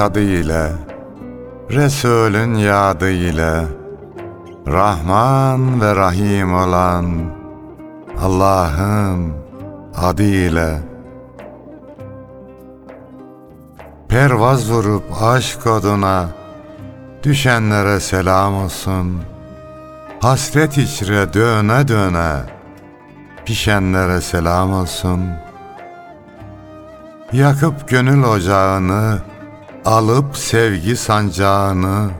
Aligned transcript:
tadı 0.00 0.20
ile, 0.20 0.72
Resulün 1.70 2.54
yadı 2.54 3.10
ile, 3.10 3.64
Rahman 4.66 5.80
ve 5.80 5.96
Rahim 5.96 6.54
olan 6.54 7.06
Allah'ın 8.22 9.32
adı 9.96 10.22
ile, 10.22 10.78
Pervaz 14.08 14.72
vurup 14.72 15.22
aşk 15.22 15.66
oduna, 15.66 16.28
Düşenlere 17.22 18.00
selam 18.00 18.54
olsun, 18.54 19.20
Hasret 20.20 20.78
içre 20.78 21.32
döne 21.32 21.88
döne, 21.88 22.36
Pişenlere 23.44 24.20
selam 24.20 24.72
olsun.'' 24.72 25.50
Yakıp 27.32 27.88
gönül 27.88 28.22
ocağını, 28.22 29.18
alıp 29.84 30.36
sevgi 30.36 30.96
sancağını, 30.96 32.10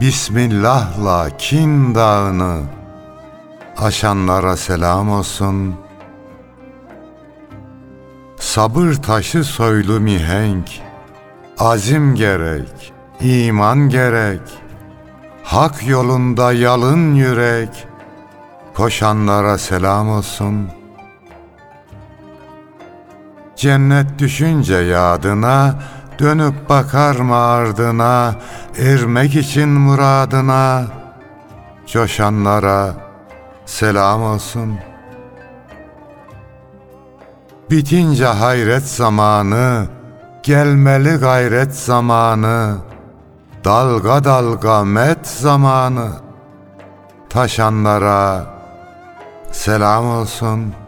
Bismillah'la 0.00 1.36
kin 1.38 1.94
dağını, 1.94 2.60
aşanlara 3.78 4.56
selam 4.56 5.10
olsun. 5.10 5.74
Sabır 8.38 8.94
taşı 8.94 9.44
soylu 9.44 10.00
mihenk, 10.00 10.70
azim 11.58 12.14
gerek, 12.14 12.92
iman 13.20 13.88
gerek, 13.88 14.40
Hak 15.44 15.86
yolunda 15.88 16.52
yalın 16.52 17.14
yürek, 17.14 17.86
koşanlara 18.74 19.58
selam 19.58 20.08
olsun.'' 20.08 20.82
Cennet 23.62 24.18
düşünce 24.18 24.74
yadına, 24.74 25.74
Dönüp 26.18 26.68
bakar 26.68 27.16
mı 27.16 27.36
ardına, 27.36 28.34
Ermek 28.78 29.36
için 29.36 29.68
muradına, 29.68 30.84
Coşanlara 31.86 32.94
selam 33.66 34.22
olsun. 34.22 34.78
Bitince 37.70 38.26
hayret 38.26 38.88
zamanı, 38.88 39.86
Gelmeli 40.42 41.16
gayret 41.16 41.76
zamanı, 41.76 42.76
Dalga 43.64 44.24
dalga 44.24 44.84
met 44.84 45.26
zamanı, 45.26 46.08
Taşanlara 47.30 48.46
selam 49.52 50.06
olsun.'' 50.06 50.81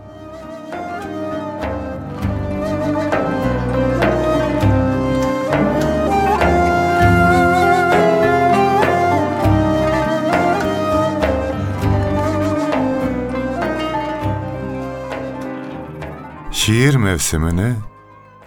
Şiir 16.64 16.94
mevsimini 16.94 17.74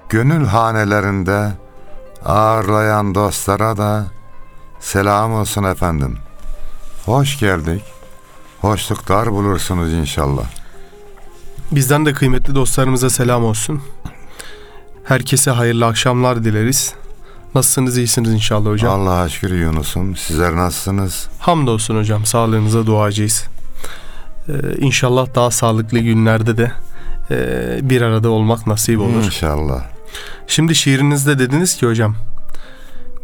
gönül 0.10 0.46
hanelerinde 0.46 1.52
ağırlayan 2.26 3.16
dostlara 3.16 3.78
da 3.78 4.06
selam 4.80 5.34
olsun 5.34 5.64
efendim. 5.64 6.18
Hoş 7.06 7.40
geldik. 7.40 7.82
Hoşluklar 8.62 9.32
bulursunuz 9.32 9.94
inşallah. 9.94 10.44
Bizden 11.72 12.06
de 12.06 12.14
kıymetli 12.14 12.56
dostlarımıza 12.56 13.10
selam 13.10 13.46
olsun. 13.46 13.82
Herkese 15.04 15.52
hayırlı 15.52 15.86
akşamlar 15.86 16.44
dileriz. 16.44 16.94
Nasılsınız, 17.56 17.98
iyisiniz 17.98 18.34
inşallah 18.34 18.70
hocam? 18.70 19.02
Allah'a 19.02 19.30
şükür 19.30 19.56
Yunus'um. 19.56 20.16
Sizler 20.16 20.56
nasılsınız? 20.56 21.28
Hamdolsun 21.40 21.98
hocam, 21.98 22.26
sağlığınıza 22.26 22.86
duacıyız. 22.86 23.46
Ee, 24.50 24.54
inşallah 24.78 25.36
daha 25.36 25.52
sağlıklı 25.52 26.00
günlerde 26.00 26.58
de 26.58 26.72
bir 27.82 28.02
arada 28.02 28.30
olmak 28.30 28.68
nasip 28.68 29.00
olur. 29.00 29.24
İnşallah. 29.24 29.84
Şimdi 30.48 30.76
şiirinizde 30.76 31.40
dediniz 31.40 31.78
ki 31.78 31.88
hocam 31.88 32.16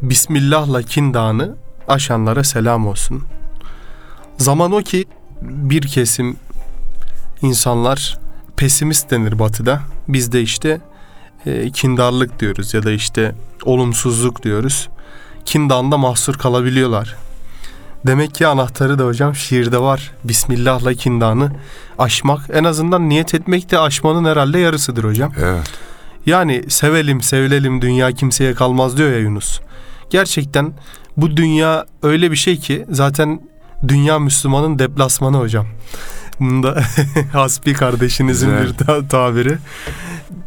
Bismillah'la 0.02 0.82
kin 0.82 1.14
dağını 1.14 1.56
aşanlara 1.88 2.44
selam 2.44 2.88
olsun. 2.88 3.24
Zaman 4.38 4.72
o 4.72 4.82
ki 4.82 5.06
bir 5.42 5.82
kesim 5.82 6.38
insanlar 7.42 8.18
pesimist 8.58 9.12
denir 9.12 9.40
batıda. 9.40 9.82
Biz 10.08 10.32
de 10.32 10.42
işte 10.42 10.82
e, 11.46 11.72
kindarlık 11.72 12.40
diyoruz 12.40 12.74
ya 12.74 12.84
da 12.84 12.92
işte 12.92 13.36
olumsuzluk 13.64 14.44
diyoruz. 14.44 14.90
Kindanda 15.46 15.98
mahsur 15.98 16.34
kalabiliyorlar. 16.34 17.16
Demek 18.06 18.36
ki 18.36 18.48
anahtarı 18.48 19.00
da 19.00 19.06
hocam 19.06 19.36
şiirde 19.36 19.78
var. 19.82 20.12
Bismillah'la 20.24 20.94
kindanı 20.94 21.52
aşmak. 22.00 22.42
En 22.54 22.64
azından 22.64 23.10
niyet 23.10 23.34
etmek 23.34 23.72
de 23.72 23.80
aşmanın 23.80 24.26
herhalde 24.26 24.60
yarısıdır 24.60 25.04
hocam. 25.04 25.32
Evet. 25.42 25.72
Yani 26.26 26.64
sevelim 26.70 27.22
sevilelim 27.22 27.82
dünya 27.82 28.12
kimseye 28.12 28.54
kalmaz 28.54 28.98
diyor 28.98 29.12
ya 29.12 29.18
Yunus. 29.20 29.60
Gerçekten 30.10 30.74
bu 31.18 31.38
dünya 31.38 31.86
öyle 32.04 32.32
bir 32.32 32.36
şey 32.36 32.58
ki 32.58 32.86
zaten 32.90 33.42
dünya 33.88 34.20
Müslümanın 34.20 34.80
deplasmanı 34.80 35.38
hocam. 35.38 35.66
Bunda 36.40 36.84
Hasbi 37.34 37.74
kardeşinizin 37.74 38.50
Güzel. 38.50 38.68
bir 38.68 38.86
ta- 38.86 39.08
tabiri. 39.08 39.58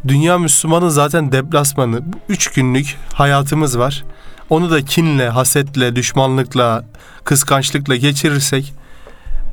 Dünya 0.07 0.37
Müslümanın 0.37 0.89
zaten 0.89 1.31
deplasmanı. 1.31 2.01
Üç 2.29 2.47
günlük 2.47 2.95
hayatımız 3.13 3.79
var. 3.79 4.03
Onu 4.49 4.71
da 4.71 4.85
kinle, 4.85 5.29
hasetle, 5.29 5.95
düşmanlıkla, 5.95 6.85
kıskançlıkla 7.23 7.95
geçirirsek 7.95 8.73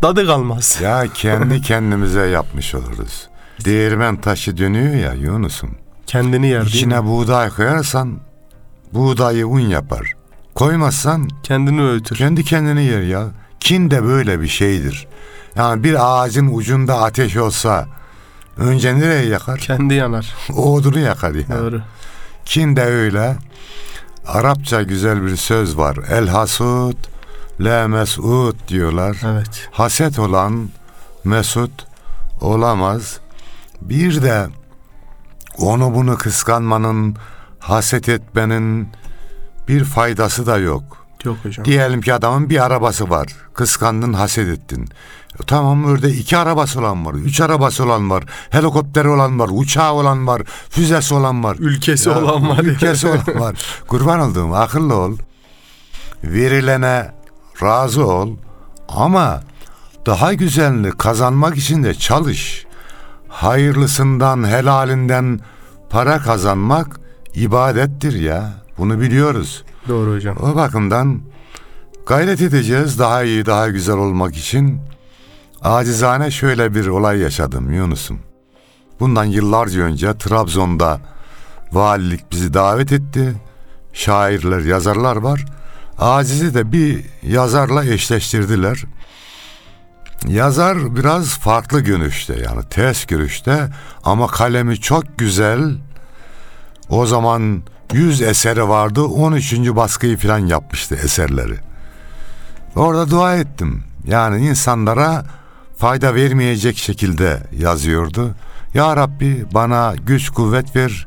tadı 0.02 0.26
kalmaz. 0.26 0.78
Ya 0.82 1.04
kendi 1.14 1.62
kendimize 1.62 2.26
yapmış 2.26 2.74
oluruz. 2.74 3.28
Değirmen 3.64 4.16
taşı 4.20 4.56
dönüyor 4.56 4.94
ya 4.94 5.12
Yunus'um. 5.12 5.70
Kendini 6.06 6.46
yer 6.46 6.62
İçine 6.62 7.04
buğday 7.04 7.50
koyarsan 7.50 8.18
buğdayı 8.92 9.46
un 9.46 9.60
yapar. 9.60 10.12
Koymazsan 10.54 11.28
kendini 11.42 11.82
öğütür. 11.82 12.16
Kendi 12.16 12.44
kendini 12.44 12.84
yer 12.84 13.02
ya. 13.02 13.26
Kin 13.60 13.90
de 13.90 14.04
böyle 14.04 14.40
bir 14.40 14.48
şeydir. 14.48 15.06
Yani 15.56 15.84
bir 15.84 15.96
ağacın 16.00 16.54
ucunda 16.54 17.02
ateş 17.02 17.36
olsa 17.36 17.86
önce 18.56 18.98
nereye 18.98 19.26
yakar? 19.26 19.58
Kendi 19.58 19.94
yanar. 19.94 20.34
O 20.56 20.74
odunu 20.74 20.98
yakar 20.98 21.34
ya. 21.34 21.58
Doğru. 21.60 21.82
Kin 22.44 22.76
de 22.76 22.82
öyle. 22.82 23.36
Arapça 24.26 24.82
güzel 24.82 25.26
bir 25.26 25.36
söz 25.36 25.76
var. 25.76 25.96
El 26.10 26.28
hasud 26.28 26.96
le 27.60 27.86
mesud 27.86 28.56
diyorlar. 28.68 29.16
Evet. 29.24 29.68
Haset 29.72 30.18
olan 30.18 30.68
mesut 31.24 31.86
olamaz. 32.40 33.18
Bir 33.80 34.22
de 34.22 34.46
onu 35.58 35.94
bunu 35.94 36.18
kıskanmanın, 36.18 37.16
haset 37.58 38.08
etmenin 38.08 38.88
bir 39.68 39.84
faydası 39.84 40.46
da 40.46 40.58
yok. 40.58 41.06
Yok 41.24 41.36
hocam. 41.42 41.64
Diyelim 41.64 42.00
ki 42.00 42.14
adamın 42.14 42.50
bir 42.50 42.64
arabası 42.64 43.10
var. 43.10 43.26
Kıskandın, 43.54 44.12
haset 44.12 44.48
ettin. 44.48 44.88
Tamam 45.46 45.84
orada 45.84 46.08
iki 46.08 46.36
arabası 46.36 46.80
olan 46.80 47.06
var, 47.06 47.14
üç 47.14 47.40
arabası 47.40 47.84
olan 47.84 48.10
var, 48.10 48.24
helikopteri 48.50 49.08
olan 49.08 49.38
var, 49.38 49.48
uçağı 49.52 49.92
olan 49.92 50.26
var, 50.26 50.42
füzesi 50.70 51.14
olan 51.14 51.44
var. 51.44 51.56
Ülkesi 51.60 52.08
ya, 52.08 52.18
olan 52.18 52.48
var. 52.48 52.58
Ülkesi 52.58 53.06
olan 53.08 53.24
var. 53.40 53.56
Kurban 53.88 54.20
olduğum 54.20 54.54
akıllı 54.54 54.94
ol. 54.94 55.16
Verilene 56.24 57.12
razı 57.62 58.06
ol. 58.06 58.30
Ama 58.88 59.42
daha 60.06 60.34
güzelini 60.34 60.90
kazanmak 60.90 61.56
için 61.56 61.84
de 61.84 61.94
çalış. 61.94 62.66
Hayırlısından, 63.28 64.48
helalinden 64.48 65.40
para 65.90 66.18
kazanmak 66.18 67.00
ibadettir 67.34 68.12
ya. 68.20 68.52
Bunu 68.78 69.00
biliyoruz. 69.00 69.64
Doğru 69.88 70.14
hocam. 70.14 70.36
O 70.42 70.56
bakımdan 70.56 71.20
gayret 72.06 72.40
edeceğiz 72.40 72.98
daha 72.98 73.22
iyi, 73.22 73.46
daha 73.46 73.68
güzel 73.68 73.96
olmak 73.96 74.36
için. 74.36 74.80
Acizane 75.64 76.30
şöyle 76.30 76.74
bir 76.74 76.86
olay 76.86 77.18
yaşadım 77.18 77.72
Yunus'um. 77.72 78.18
Bundan 79.00 79.24
yıllarca 79.24 79.82
önce 79.82 80.18
Trabzon'da 80.18 81.00
valilik 81.72 82.30
bizi 82.30 82.54
davet 82.54 82.92
etti. 82.92 83.34
Şairler, 83.92 84.60
yazarlar 84.60 85.16
var. 85.16 85.44
Aciz'i 85.98 86.54
de 86.54 86.72
bir 86.72 87.04
yazarla 87.22 87.84
eşleştirdiler. 87.84 88.84
Yazar 90.28 90.96
biraz 90.96 91.38
farklı 91.38 91.80
görüşte 91.80 92.34
yani 92.34 92.62
ters 92.70 93.06
görüşte 93.06 93.68
ama 94.04 94.26
kalemi 94.26 94.80
çok 94.80 95.18
güzel. 95.18 95.76
O 96.88 97.06
zaman 97.06 97.62
100 97.92 98.22
eseri 98.22 98.68
vardı 98.68 99.02
13. 99.02 99.52
baskıyı 99.54 100.16
falan 100.16 100.38
yapmıştı 100.38 100.94
eserleri. 100.94 101.56
Orada 102.76 103.10
dua 103.10 103.36
ettim. 103.36 103.84
Yani 104.06 104.46
insanlara 104.46 105.24
fayda 105.76 106.14
vermeyecek 106.14 106.76
şekilde 106.76 107.42
yazıyordu. 107.58 108.34
Ya 108.74 108.96
Rabbi 108.96 109.44
bana 109.54 109.94
güç 110.06 110.30
kuvvet 110.30 110.76
ver 110.76 111.06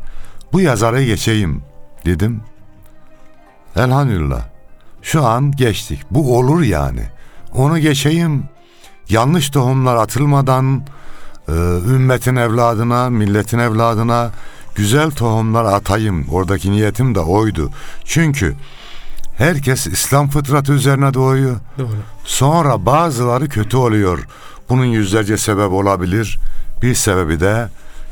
bu 0.53 0.61
yazarı 0.61 1.03
geçeyim 1.03 1.61
dedim. 2.05 2.41
Elhamdülillah. 3.75 4.41
Şu 5.01 5.25
an 5.25 5.51
geçtik. 5.51 6.01
Bu 6.11 6.37
olur 6.37 6.61
yani. 6.61 7.01
Onu 7.53 7.79
geçeyim. 7.79 8.43
Yanlış 9.09 9.49
tohumlar 9.49 9.95
atılmadan 9.95 10.83
e, 11.47 11.51
ümmetin 11.87 12.35
evladına, 12.35 13.09
milletin 13.09 13.59
evladına 13.59 14.31
güzel 14.75 15.11
tohumlar 15.11 15.65
atayım. 15.65 16.25
Oradaki 16.31 16.71
niyetim 16.71 17.15
de 17.15 17.19
oydu. 17.19 17.69
Çünkü 18.05 18.55
herkes 19.37 19.87
İslam 19.87 20.29
fıtratı 20.29 20.73
üzerine 20.73 21.13
doğuyor. 21.13 21.55
Doğru. 21.77 21.95
Sonra 22.23 22.85
bazıları 22.85 23.49
kötü 23.49 23.77
oluyor. 23.77 24.27
Bunun 24.69 24.85
yüzlerce 24.85 25.37
sebep 25.37 25.71
olabilir. 25.71 26.39
Bir 26.81 26.95
sebebi 26.95 27.39
de 27.39 27.69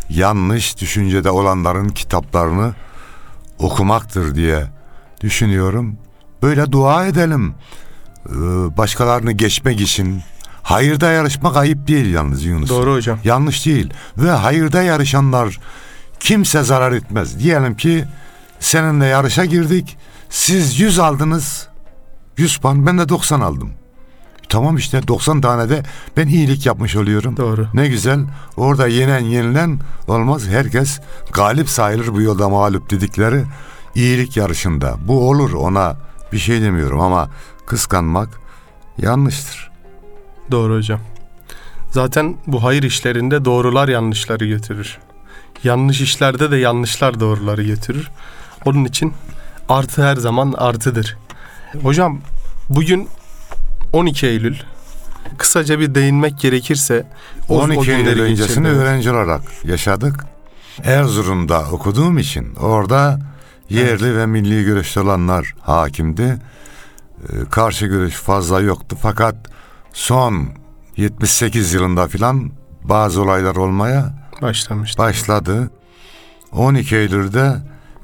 yanlış 0.10 0.82
düşüncede 0.82 1.30
olanların 1.30 1.90
kitaplarını 1.90 2.74
okumaktır 3.60 4.36
diye 4.36 4.64
düşünüyorum. 5.22 5.98
Böyle 6.42 6.72
dua 6.72 7.06
edelim. 7.06 7.56
Ee, 8.30 8.34
Başkalarını 8.78 9.32
geçmek 9.32 9.82
için. 9.82 10.22
Hayırda 10.64 11.12
yarışmak 11.12 11.58
ayıp 11.58 11.88
değil 11.88 12.14
yalnız 12.14 12.44
Yunus. 12.44 12.70
Doğru 12.70 12.94
hocam. 12.94 13.20
Yanlış 13.24 13.66
değil. 13.66 13.94
Ve 14.18 14.32
hayırda 14.32 14.82
yarışanlar 14.82 15.60
kimse 16.20 16.64
zarar 16.64 16.92
etmez. 16.92 17.40
Diyelim 17.40 17.78
ki 17.78 18.06
seninle 18.60 19.06
yarışa 19.06 19.46
girdik. 19.46 19.98
Siz 20.30 20.80
100 20.80 21.00
aldınız. 21.00 21.68
100 22.38 22.58
puan 22.58 22.86
ben 22.86 22.98
de 22.98 23.10
90 23.10 23.42
aldım. 23.42 23.72
Tamam 24.50 24.78
işte 24.78 25.08
90 25.08 25.42
tane 25.42 25.70
de 25.70 25.84
ben 26.18 26.28
iyilik 26.28 26.66
yapmış 26.66 26.96
oluyorum. 26.96 27.38
Doğru. 27.38 27.68
Ne 27.74 27.88
güzel. 27.88 28.20
Orada 28.58 28.88
yenen 28.88 29.20
yenilen 29.20 29.80
olmaz. 30.08 30.48
Herkes 30.48 31.00
galip 31.34 31.70
sayılır 31.70 32.08
bu 32.08 32.22
yolda 32.22 32.50
mağlup 32.50 32.90
dedikleri 32.90 33.44
iyilik 33.96 34.38
yarışında. 34.38 34.96
Bu 35.08 35.30
olur 35.30 35.54
ona 35.54 35.98
bir 36.32 36.38
şey 36.38 36.62
demiyorum 36.62 37.00
ama 37.00 37.30
kıskanmak 37.66 38.30
yanlıştır. 38.98 39.72
Doğru 40.52 40.76
hocam. 40.76 41.00
Zaten 41.92 42.38
bu 42.48 42.64
hayır 42.64 42.84
işlerinde 42.84 43.46
doğrular 43.46 43.88
yanlışları 43.88 44.46
götürür. 44.46 44.98
Yanlış 45.64 46.02
işlerde 46.02 46.52
de 46.52 46.58
yanlışlar 46.58 47.20
doğruları 47.20 47.64
götürür. 47.64 48.12
Onun 48.66 48.86
için 48.86 49.14
artı 49.70 50.04
her 50.04 50.16
zaman 50.16 50.54
artıdır. 50.58 51.18
Hocam 51.84 52.22
bugün 52.70 53.08
12 53.96 54.28
Eylül. 54.28 54.56
Kısaca 55.38 55.80
bir 55.80 55.96
değinmek 55.96 56.40
gerekirse 56.40 57.08
o, 57.50 57.62
12 57.62 57.80
o 57.80 57.96
Eylül 57.96 58.22
öncesini 58.22 58.68
öğrenci 58.68 59.12
olarak 59.12 59.42
yaşadık. 59.64 60.26
Erzurum'da 60.84 61.72
okuduğum 61.72 62.18
için 62.18 62.56
orada 62.56 63.20
yerli 63.70 64.18
ve 64.18 64.26
milli 64.26 64.64
görüşlü 64.66 65.02
olanlar 65.02 65.54
hakimdi. 65.62 66.38
Ee, 67.24 67.50
Karşı 67.52 67.86
görüş 67.86 68.14
fazla 68.14 68.62
yoktu 68.62 68.98
fakat 69.02 69.36
son 69.94 70.50
78 70.98 71.74
yılında 71.74 72.08
filan 72.08 72.52
bazı 72.84 73.22
olaylar 73.22 73.56
olmaya 73.56 74.14
başlamıştı. 74.42 74.98
başladı. 74.98 75.70
12 76.52 76.96
Eylül'de 76.96 77.56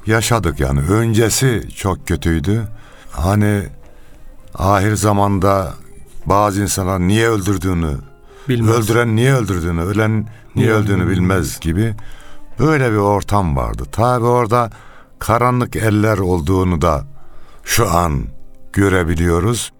yaşadık 0.05 0.59
yani. 0.59 0.79
Öncesi 0.79 1.67
çok 1.75 2.07
kötüydü. 2.07 2.67
Hani 3.11 3.63
ahir 4.55 4.95
zamanda 4.95 5.73
bazı 6.25 6.61
insanlar 6.61 6.99
niye 6.99 7.29
öldürdüğünü 7.29 7.97
Bilmez. 8.49 8.75
Öldüren 8.75 9.15
niye 9.15 9.33
öldürdüğünü, 9.33 9.81
ölen 9.81 10.11
niye 10.11 10.27
Niye 10.55 10.71
öldüğünü 10.71 11.09
bilmez 11.09 11.59
gibi 11.59 11.95
böyle 12.59 12.91
bir 12.91 12.97
ortam 12.97 13.55
vardı. 13.55 13.83
Tabi 13.91 14.25
orada 14.25 14.69
karanlık 15.19 15.75
eller 15.75 16.17
olduğunu 16.17 16.81
da 16.81 17.05
şu 17.63 17.89
an 17.89 18.25
görebiliyoruz. 18.73 19.71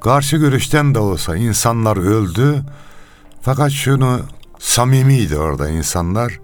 Karşı 0.00 0.36
görüşten 0.36 0.94
de 0.94 0.98
olsa 0.98 1.36
insanlar 1.36 1.96
öldü. 1.96 2.62
Fakat 3.42 3.70
şunu 3.70 4.20
samimiydi 4.58 5.36
orada 5.36 5.68
insanlar. 5.68 6.40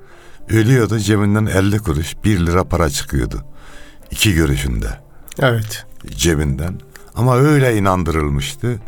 Ölüyordu 0.49 0.99
cebinden 0.99 1.46
50 1.46 1.79
kuruş 1.79 2.17
1 2.25 2.46
lira 2.46 2.64
para 2.64 2.91
çıkıyordu. 2.91 3.44
İki 4.11 4.35
görüşünde 4.35 5.00
Evet. 5.38 5.87
cebinden. 6.17 6.81
Ama 7.15 7.37
öyle 7.37 7.77
inandırılmıştı. 7.77 8.81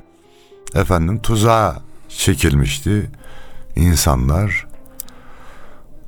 Efendim 0.74 1.22
tuzağa 1.22 1.82
çekilmişti 2.08 3.10
insanlar. 3.76 4.66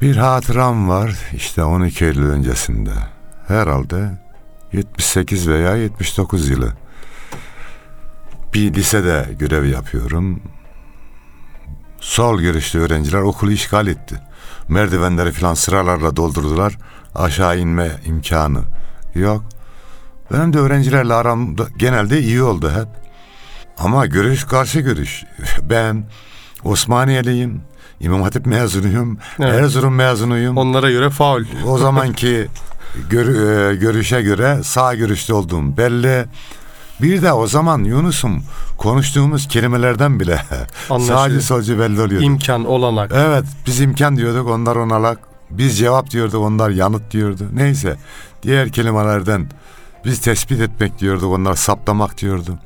Bir 0.00 0.16
hatıram 0.16 0.88
var 0.88 1.19
işte 1.37 1.64
12 1.64 2.05
Eylül 2.05 2.31
öncesinde. 2.31 2.93
Herhalde 3.49 4.11
78 4.72 5.49
veya 5.49 5.76
79 5.76 6.49
yılı. 6.49 6.72
Bir 8.55 8.75
lisede 8.75 9.28
görev 9.38 9.64
yapıyorum. 9.64 10.43
Sol 12.00 12.40
görüşlü 12.40 12.81
öğrenciler 12.81 13.20
okulu 13.20 13.52
işgal 13.52 13.87
etti. 13.87 14.20
Merdivenleri 14.69 15.32
filan 15.32 15.55
sıralarla 15.55 16.17
doldurdular. 16.17 16.78
Aşağı 17.14 17.58
inme 17.58 17.90
imkanı 18.05 18.60
yok. 19.14 19.53
Benim 20.32 20.52
de 20.52 20.58
öğrencilerle 20.58 21.14
aram 21.14 21.56
genelde 21.76 22.20
iyi 22.20 22.42
oldu 22.42 22.70
hep. 22.70 22.88
Ama 23.78 24.06
görüş 24.06 24.44
karşı 24.44 24.80
görüş. 24.80 25.24
Ben 25.62 26.04
Osmaniyeliyim. 26.64 27.60
İmam 28.00 28.22
Hatip 28.22 28.46
mezunuyum. 28.46 29.18
Evet. 29.40 29.54
Erzurum 29.54 29.94
mezunuyum. 29.94 30.56
Onlara 30.56 30.90
göre 30.90 31.10
faul. 31.10 31.44
O 31.66 31.78
zamanki 31.86 32.46
gör- 33.10 33.70
e, 33.70 33.76
görüşe 33.76 34.22
göre 34.22 34.60
sağ 34.62 34.94
görüşlü 34.94 35.34
olduğum 35.34 35.76
belli. 35.76 36.24
Bir 37.02 37.22
de 37.22 37.32
o 37.32 37.46
zaman 37.46 37.84
Yunus'um 37.84 38.42
konuştuğumuz 38.78 39.48
kelimelerden 39.48 40.20
bile 40.20 40.42
sağcı 41.06 41.42
solcu 41.42 41.78
belli 41.78 42.00
oluyordu. 42.00 42.24
İmkan, 42.24 42.64
olanak. 42.64 43.10
Evet 43.14 43.44
biz 43.66 43.80
imkan 43.80 44.16
diyorduk 44.16 44.48
onlar 44.48 44.76
onalak. 44.76 45.18
Biz 45.50 45.78
cevap 45.78 46.10
diyorduk 46.10 46.42
onlar 46.42 46.70
yanıt 46.70 47.10
diyordu. 47.10 47.48
Neyse 47.52 47.96
diğer 48.42 48.68
kelimelerden 48.68 49.50
biz 50.04 50.20
tespit 50.20 50.60
etmek 50.60 50.98
diyorduk 50.98 51.32
onlar 51.32 51.54
saptamak 51.54 52.18
diyordu. 52.18 52.58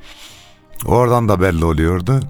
Oradan 0.86 1.28
da 1.28 1.40
belli 1.40 1.64
oluyordu. 1.64 2.20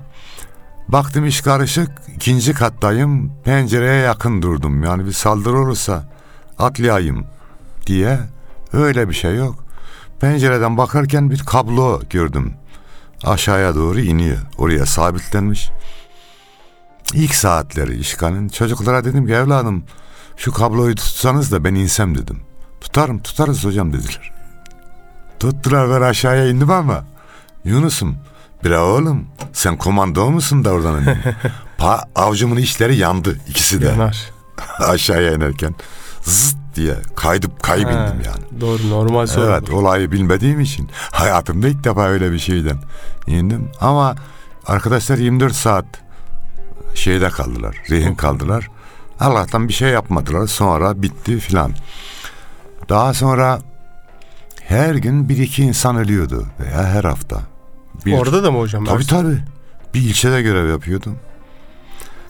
Baktım 0.88 1.26
iş 1.26 1.40
karışık 1.40 1.90
ikinci 2.16 2.54
kattayım 2.54 3.32
pencereye 3.44 4.00
yakın 4.00 4.42
durdum. 4.42 4.84
Yani 4.84 5.06
bir 5.06 5.12
saldırı 5.12 5.58
olursa 5.58 6.12
atlayayım 6.58 7.26
diye 7.86 8.18
öyle 8.72 9.08
bir 9.08 9.14
şey 9.14 9.36
yok. 9.36 9.64
Pencereden 10.20 10.76
bakarken 10.76 11.30
bir 11.30 11.38
kablo 11.38 12.00
gördüm. 12.10 12.54
Aşağıya 13.24 13.74
doğru 13.74 14.00
iniyor. 14.00 14.38
Oraya 14.58 14.86
sabitlenmiş. 14.86 15.70
İlk 17.14 17.34
saatleri 17.34 17.98
işgalin 17.98 18.48
çocuklara 18.48 19.04
dedim 19.04 19.26
ki 19.26 19.32
evladım 19.32 19.84
şu 20.36 20.52
kabloyu 20.52 20.94
tutsanız 20.94 21.52
da 21.52 21.64
ben 21.64 21.74
insem 21.74 22.18
dedim. 22.18 22.40
Tutarım 22.80 23.18
tutarız 23.18 23.64
hocam 23.64 23.92
dediler. 23.92 24.37
Tuttular 25.40 26.00
aşağıya 26.00 26.48
indim 26.48 26.70
ama 26.70 27.04
Yunus'um 27.64 28.16
bre 28.64 28.78
oğlum 28.78 29.26
sen 29.52 29.76
komando 29.76 30.30
musun 30.30 30.64
da 30.64 30.70
oradan 30.70 31.00
indin? 31.00 31.18
pa, 31.78 32.04
avcımın 32.14 32.56
işleri 32.56 32.96
yandı 32.96 33.38
ikisi 33.48 33.82
de 33.82 33.86
Yanar. 33.86 34.30
aşağıya 34.78 35.32
inerken 35.32 35.74
zıt 36.22 36.56
diye 36.76 36.94
kaydıp 37.16 37.62
kayıp 37.62 37.88
Ha, 37.88 37.92
yani. 38.24 38.60
Doğru 38.60 38.90
normal 38.90 39.26
soru. 39.26 39.44
Evet 39.44 39.70
olayı 39.70 40.12
bilmediğim 40.12 40.60
için 40.60 40.90
hayatımda 41.10 41.68
ilk 41.68 41.84
defa 41.84 42.06
öyle 42.08 42.32
bir 42.32 42.38
şeyden 42.38 42.78
indim. 43.26 43.70
Ama 43.80 44.14
arkadaşlar 44.66 45.18
24 45.18 45.54
saat 45.54 45.86
şeyde 46.94 47.30
kaldılar, 47.30 47.76
rehin 47.90 48.14
kaldılar. 48.14 48.68
Allah'tan 49.20 49.68
bir 49.68 49.72
şey 49.72 49.88
yapmadılar. 49.88 50.46
Sonra 50.46 51.02
bitti 51.02 51.38
filan. 51.38 51.72
Daha 52.88 53.14
sonra 53.14 53.58
her 54.68 54.94
gün 54.94 55.28
bir 55.28 55.38
iki 55.38 55.62
insan 55.62 55.96
ölüyordu 55.96 56.46
veya 56.60 56.84
her 56.84 57.04
hafta. 57.04 57.40
Bir, 58.06 58.18
Orada 58.18 58.44
da 58.44 58.50
mı 58.50 58.58
hocam? 58.58 58.84
Tabii 58.84 59.06
tabii. 59.06 59.38
Bir 59.94 60.00
ilçede 60.00 60.42
görev 60.42 60.68
yapıyordum. 60.68 61.16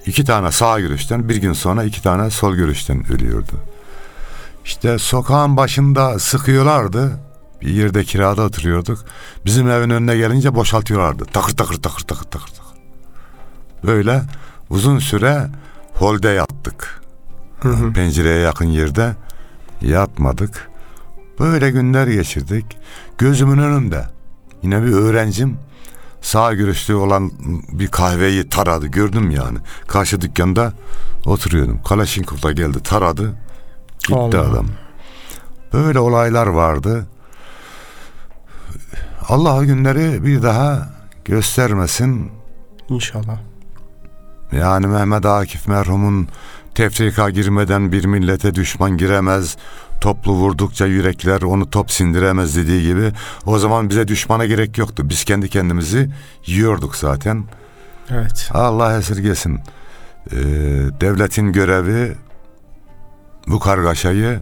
İki 0.06 0.24
tane 0.24 0.52
sağ 0.52 0.80
görüşten 0.80 1.28
bir 1.28 1.36
gün 1.36 1.52
sonra 1.52 1.84
iki 1.84 2.02
tane 2.02 2.30
sol 2.30 2.54
görüşten 2.54 3.12
ölüyordu. 3.12 3.52
İşte 4.64 4.98
sokağın 4.98 5.56
başında 5.56 6.18
sıkıyorlardı. 6.18 7.20
Bir 7.62 7.70
yerde 7.70 8.04
kirada 8.04 8.42
oturuyorduk. 8.42 9.04
Bizim 9.44 9.70
evin 9.70 9.90
önüne 9.90 10.16
gelince 10.16 10.54
boşaltıyorlardı. 10.54 11.24
Takır 11.24 11.56
takır 11.56 11.82
takır 11.82 12.02
takır 12.04 12.24
takır 12.24 12.46
takır. 12.46 12.78
Böyle 13.84 14.22
uzun 14.70 14.98
süre 14.98 15.46
holde 15.94 16.28
yattık. 16.28 17.02
Hı 17.60 17.68
hı. 17.68 17.92
Pencereye 17.92 18.38
yakın 18.38 18.66
yerde 18.66 19.16
yatmadık. 19.82 20.70
Böyle 21.40 21.70
günler 21.70 22.06
geçirdik. 22.06 22.64
Gözümün 23.18 23.58
önünde 23.58 24.04
yine 24.62 24.82
bir 24.82 24.92
öğrencim 24.92 25.58
sağ 26.20 26.54
görüşlü 26.54 26.94
olan 26.94 27.32
bir 27.72 27.88
kahveyi 27.88 28.48
taradı. 28.48 28.86
Gördüm 28.86 29.30
yani. 29.30 29.58
Karşı 29.86 30.20
dükkanda 30.20 30.72
oturuyordum. 31.26 31.82
Kalaşinkov 31.82 32.42
da 32.42 32.52
geldi 32.52 32.82
taradı. 32.82 33.34
Gitti 33.98 34.14
Allah. 34.14 34.50
adam. 34.50 34.66
Böyle 35.72 35.98
olaylar 35.98 36.46
vardı. 36.46 37.06
Allah 39.28 39.64
günleri 39.64 40.24
bir 40.24 40.42
daha 40.42 40.88
göstermesin. 41.24 42.30
İnşallah. 42.88 43.38
Yani 44.52 44.86
Mehmet 44.86 45.26
Akif 45.26 45.68
merhumun 45.68 46.28
tefrika 46.74 47.30
girmeden 47.30 47.92
bir 47.92 48.04
millete 48.04 48.54
düşman 48.54 48.96
giremez. 48.96 49.56
Toplu 50.00 50.32
vurdukça 50.32 50.86
yürekler 50.86 51.42
onu 51.42 51.70
top 51.70 51.90
sindiremez 51.90 52.56
dediği 52.56 52.82
gibi. 52.82 53.12
O 53.46 53.58
zaman 53.58 53.90
bize 53.90 54.08
düşmana 54.08 54.46
gerek 54.46 54.78
yoktu. 54.78 55.02
Biz 55.08 55.24
kendi 55.24 55.48
kendimizi 55.48 56.10
yiyorduk 56.46 56.96
zaten. 56.96 57.44
Evet. 58.10 58.50
Allah 58.54 58.98
esirgesin. 58.98 59.60
Ee, 60.32 60.36
devletin 61.00 61.52
görevi 61.52 62.14
bu 63.46 63.58
kargaşayı 63.58 64.40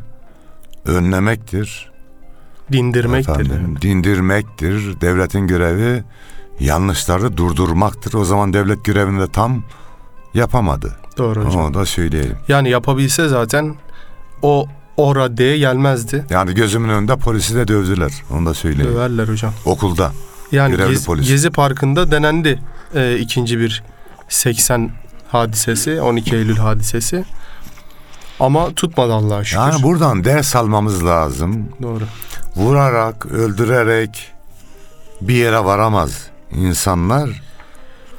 önlemektir. 0.85 1.93
Dindirmektir. 2.73 3.33
Efendim, 3.33 3.77
dindirmektir. 3.83 5.01
Devletin 5.01 5.47
görevi 5.47 6.05
yanlışları 6.61 7.37
durdurmaktır. 7.37 8.15
O 8.15 8.25
zaman 8.25 8.53
devlet 8.53 8.85
görevini 8.85 9.21
de 9.21 9.27
tam 9.27 9.65
yapamadı. 10.35 10.97
Doğru 11.19 11.45
hocam. 11.45 11.63
Onu 11.63 11.75
da 11.75 11.85
söyleyelim. 11.85 12.37
Yani 12.49 12.71
yapabilse 12.71 13.29
zaten 13.29 13.75
o 14.43 14.67
o 14.97 15.17
raddeye 15.17 15.59
gelmezdi. 15.59 16.25
Yani 16.31 16.55
gözümün 16.55 16.89
önünde 16.89 17.17
polisi 17.17 17.55
de 17.55 17.69
dövdüler. 17.69 18.13
Onu 18.31 18.47
da 18.47 18.55
söyleyeyim. 18.55 18.93
Döverler 18.95 19.29
hocam. 19.29 19.53
Okulda. 19.65 20.13
Yani 20.53 20.71
Görevli 20.77 20.95
Gez- 20.95 21.05
polis. 21.07 21.29
Gezi 21.29 21.51
Parkı'nda 21.51 22.11
denendi 22.11 22.59
e, 22.95 23.19
ikinci 23.19 23.59
bir 23.59 23.83
80 24.29 24.91
hadisesi, 25.29 26.01
12 26.01 26.37
Eylül 26.37 26.57
hadisesi. 26.57 27.25
Ama 28.41 28.75
tutmadı 28.75 29.13
Allah'a 29.13 29.45
şükür. 29.45 29.61
Yani 29.61 29.83
buradan 29.83 30.25
ders 30.25 30.57
almamız 30.57 31.05
lazım. 31.05 31.69
Doğru. 31.83 32.05
Vurarak, 32.57 33.27
öldürerek 33.27 34.33
bir 35.21 35.35
yere 35.35 35.65
varamaz 35.65 36.27
insanlar. 36.53 37.43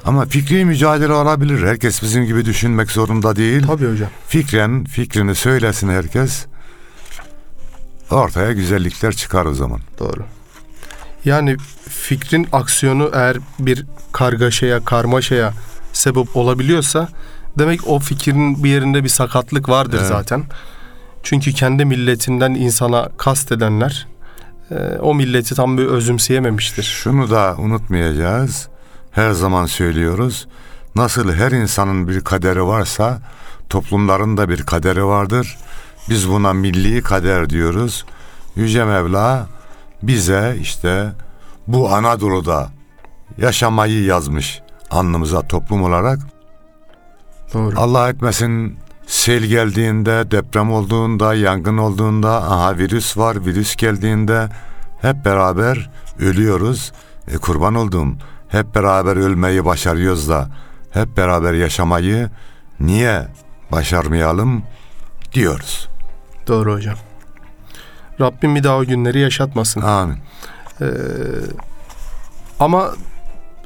Ama 0.04 0.24
fikri 0.26 0.64
mücadele 0.64 1.12
olabilir. 1.12 1.66
Herkes 1.66 2.02
bizim 2.02 2.24
gibi 2.24 2.44
düşünmek 2.44 2.90
zorunda 2.90 3.36
değil. 3.36 3.66
Tabii 3.66 3.92
hocam. 3.92 4.08
Fikren 4.28 4.84
fikrini 4.84 5.34
söylesin 5.34 5.88
herkes. 5.88 6.46
Ortaya 8.10 8.52
güzellikler 8.52 9.12
çıkar 9.12 9.44
o 9.44 9.54
zaman. 9.54 9.80
Doğru. 9.98 10.24
Yani 11.24 11.56
fikrin 11.88 12.48
aksiyonu 12.52 13.10
eğer 13.14 13.36
bir 13.58 13.86
kargaşaya, 14.12 14.84
karmaşaya 14.84 15.52
sebep 15.92 16.36
olabiliyorsa 16.36 17.08
demek 17.58 17.88
o 17.88 17.98
fikrin 17.98 18.64
bir 18.64 18.70
yerinde 18.70 19.04
bir 19.04 19.08
sakatlık 19.08 19.68
vardır 19.68 19.98
Evet. 19.98 20.08
zaten. 20.08 20.44
Çünkü 21.22 21.52
kendi 21.52 21.84
milletinden 21.84 22.54
insana 22.54 23.08
kast 23.16 23.52
edenler 23.52 24.06
e, 24.70 24.74
o 25.00 25.14
milleti 25.14 25.54
tam 25.54 25.78
bir 25.78 25.86
özümseyememiştir. 25.86 26.82
Şunu 26.82 27.30
da 27.30 27.54
unutmayacağız. 27.58 28.68
Her 29.10 29.30
zaman 29.32 29.66
söylüyoruz. 29.66 30.46
Nasıl 30.96 31.32
her 31.32 31.52
insanın 31.52 32.08
bir 32.08 32.20
kaderi 32.20 32.64
varsa 32.66 33.18
toplumların 33.68 34.36
da 34.36 34.48
bir 34.48 34.62
kaderi 34.62 35.04
vardır. 35.04 35.58
Biz 36.10 36.28
buna 36.28 36.52
milli 36.52 37.02
kader 37.02 37.50
diyoruz. 37.50 38.04
Yüce 38.56 38.84
Mevla 38.84 39.46
bize 40.02 40.56
işte 40.60 41.12
bu 41.66 41.94
Anadolu'da 41.94 42.68
yaşamayı 43.38 44.04
yazmış 44.04 44.62
alnımıza 44.90 45.42
toplum 45.42 45.82
olarak. 45.82 46.18
Doğru. 47.54 47.80
Allah 47.80 48.08
etmesin 48.08 48.78
sel 49.06 49.44
geldiğinde, 49.44 50.30
deprem 50.30 50.72
olduğunda, 50.72 51.34
yangın 51.34 51.78
olduğunda, 51.78 52.42
aha 52.42 52.78
virüs 52.78 53.16
var, 53.16 53.46
virüs 53.46 53.76
geldiğinde 53.76 54.48
hep 55.00 55.24
beraber 55.24 55.90
ölüyoruz. 56.20 56.92
E, 57.28 57.38
kurban 57.38 57.74
olduğum 57.74 58.08
hep 58.48 58.74
beraber 58.74 59.16
ölmeyi 59.16 59.64
başarıyoruz 59.64 60.28
da 60.28 60.50
hep 60.90 61.16
beraber 61.16 61.52
yaşamayı 61.52 62.30
niye 62.80 63.28
başarmayalım 63.72 64.62
diyoruz. 65.32 65.88
Doğru 66.48 66.74
hocam. 66.74 66.96
Rabbim 68.20 68.54
bir 68.54 68.64
daha 68.64 68.76
o 68.76 68.84
günleri 68.84 69.20
yaşatmasın. 69.20 69.80
Amin. 69.80 70.18
Ee, 70.80 70.84
ama 72.60 72.90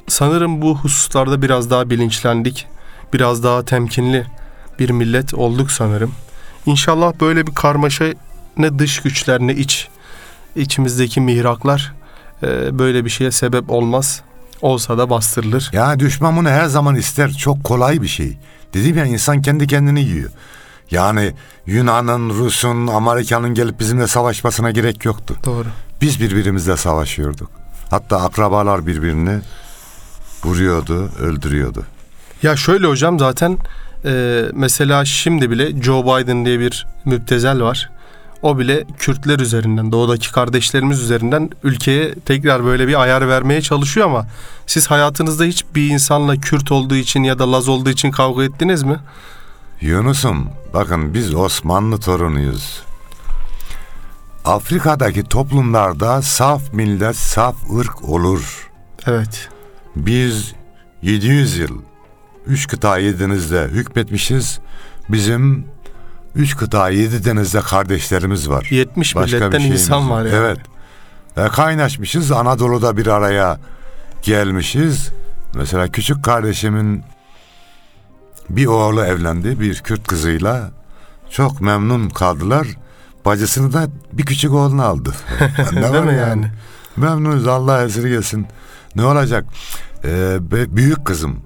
sanırım 0.07 0.61
bu 0.61 0.77
hususlarda 0.77 1.41
biraz 1.41 1.69
daha 1.69 1.89
bilinçlendik. 1.89 2.67
Biraz 3.13 3.43
daha 3.43 3.65
temkinli 3.65 4.25
bir 4.79 4.89
millet 4.89 5.33
olduk 5.33 5.71
sanırım. 5.71 6.11
İnşallah 6.65 7.13
böyle 7.21 7.47
bir 7.47 7.55
karmaşa 7.55 8.05
ne 8.57 8.79
dış 8.79 9.01
güçler 9.01 9.39
ne 9.39 9.53
iç 9.53 9.87
içimizdeki 10.55 11.21
mihraklar 11.21 11.93
e, 12.43 12.79
böyle 12.79 13.05
bir 13.05 13.09
şeye 13.09 13.31
sebep 13.31 13.69
olmaz. 13.69 14.21
Olsa 14.61 14.97
da 14.97 15.09
bastırılır. 15.09 15.69
Ya 15.73 15.99
düşman 15.99 16.37
bunu 16.37 16.49
her 16.49 16.65
zaman 16.65 16.95
ister. 16.95 17.31
Çok 17.31 17.63
kolay 17.63 18.01
bir 18.01 18.07
şey. 18.07 18.37
Dedim 18.73 18.97
ya 18.97 19.05
insan 19.05 19.41
kendi 19.41 19.67
kendini 19.67 20.01
yiyor. 20.01 20.29
Yani 20.91 21.33
Yunan'ın, 21.65 22.29
Rus'un, 22.29 22.87
Amerika'nın 22.87 23.53
gelip 23.53 23.79
bizimle 23.79 24.07
savaşmasına 24.07 24.71
gerek 24.71 25.05
yoktu. 25.05 25.35
Doğru. 25.45 25.67
Biz 26.01 26.19
birbirimizle 26.19 26.77
savaşıyorduk. 26.77 27.49
Hatta 27.89 28.21
akrabalar 28.21 28.87
birbirini 28.87 29.41
vuruyordu, 30.43 31.09
öldürüyordu. 31.19 31.83
Ya 32.43 32.55
şöyle 32.55 32.87
hocam 32.87 33.19
zaten 33.19 33.57
e, 34.05 34.43
mesela 34.53 35.05
şimdi 35.05 35.51
bile 35.51 35.81
Joe 35.81 36.03
Biden 36.03 36.45
diye 36.45 36.59
bir 36.59 36.87
müptezel 37.05 37.61
var. 37.61 37.89
O 38.41 38.59
bile 38.59 38.83
Kürtler 38.97 39.39
üzerinden, 39.39 39.91
doğudaki 39.91 40.31
kardeşlerimiz 40.31 41.01
üzerinden 41.01 41.49
ülkeye 41.63 42.15
tekrar 42.25 42.65
böyle 42.65 42.87
bir 42.87 43.01
ayar 43.01 43.27
vermeye 43.27 43.61
çalışıyor 43.61 44.05
ama 44.05 44.27
siz 44.67 44.87
hayatınızda 44.87 45.43
hiç 45.43 45.65
bir 45.75 45.89
insanla 45.89 46.35
Kürt 46.35 46.71
olduğu 46.71 46.95
için 46.95 47.23
ya 47.23 47.39
da 47.39 47.51
Laz 47.51 47.69
olduğu 47.69 47.89
için 47.89 48.11
kavga 48.11 48.43
ettiniz 48.43 48.83
mi? 48.83 48.99
Yunus'um 49.81 50.49
bakın 50.73 51.13
biz 51.13 51.35
Osmanlı 51.35 51.99
torunuyuz. 51.99 52.83
Afrika'daki 54.45 55.23
toplumlarda 55.23 56.21
saf 56.21 56.73
millet, 56.73 57.15
saf 57.15 57.55
ırk 57.79 58.09
olur. 58.09 58.71
Evet. 59.07 59.49
Biz 59.95 60.53
700 61.01 61.57
yıl 61.57 61.81
üç 62.47 62.67
kıta 62.67 62.97
yedi 62.97 63.19
denizde 63.19 63.63
hükmetmişiz. 63.63 64.59
Bizim 65.09 65.65
üç 66.35 66.57
kıta 66.57 66.89
yedi 66.89 67.25
denizde 67.25 67.61
kardeşlerimiz 67.61 68.49
var. 68.49 68.67
70 68.71 69.15
Başka 69.15 69.37
milletten 69.37 69.59
insan 69.59 70.09
var 70.09 70.25
yani. 70.25 70.35
Evet. 70.35 70.57
Ve 71.37 71.47
kaynaşmışız. 71.47 72.31
Anadolu'da 72.31 72.97
bir 72.97 73.07
araya 73.07 73.59
gelmişiz. 74.21 75.09
Mesela 75.55 75.87
küçük 75.87 76.23
kardeşimin 76.23 77.03
bir 78.49 78.65
oğlu 78.65 79.03
evlendi 79.03 79.59
bir 79.59 79.75
Kürt 79.79 80.07
kızıyla. 80.07 80.71
Çok 81.29 81.61
memnun 81.61 82.09
kaldılar. 82.09 82.67
Bacısını 83.25 83.73
da 83.73 83.87
bir 84.13 84.25
küçük 84.25 84.51
oğlunu 84.51 84.83
aldı. 84.83 85.13
ne 85.73 85.81
Değil 85.81 85.93
var 85.93 86.03
mi 86.03 86.13
yani? 86.13 86.19
yani? 86.19 86.51
Memnunuz 86.97 87.47
Allah 87.47 87.83
esirgesin. 87.83 88.47
Ne 88.95 89.05
olacak? 89.05 89.45
Ee, 90.05 90.37
büyük 90.75 91.05
kızım 91.05 91.39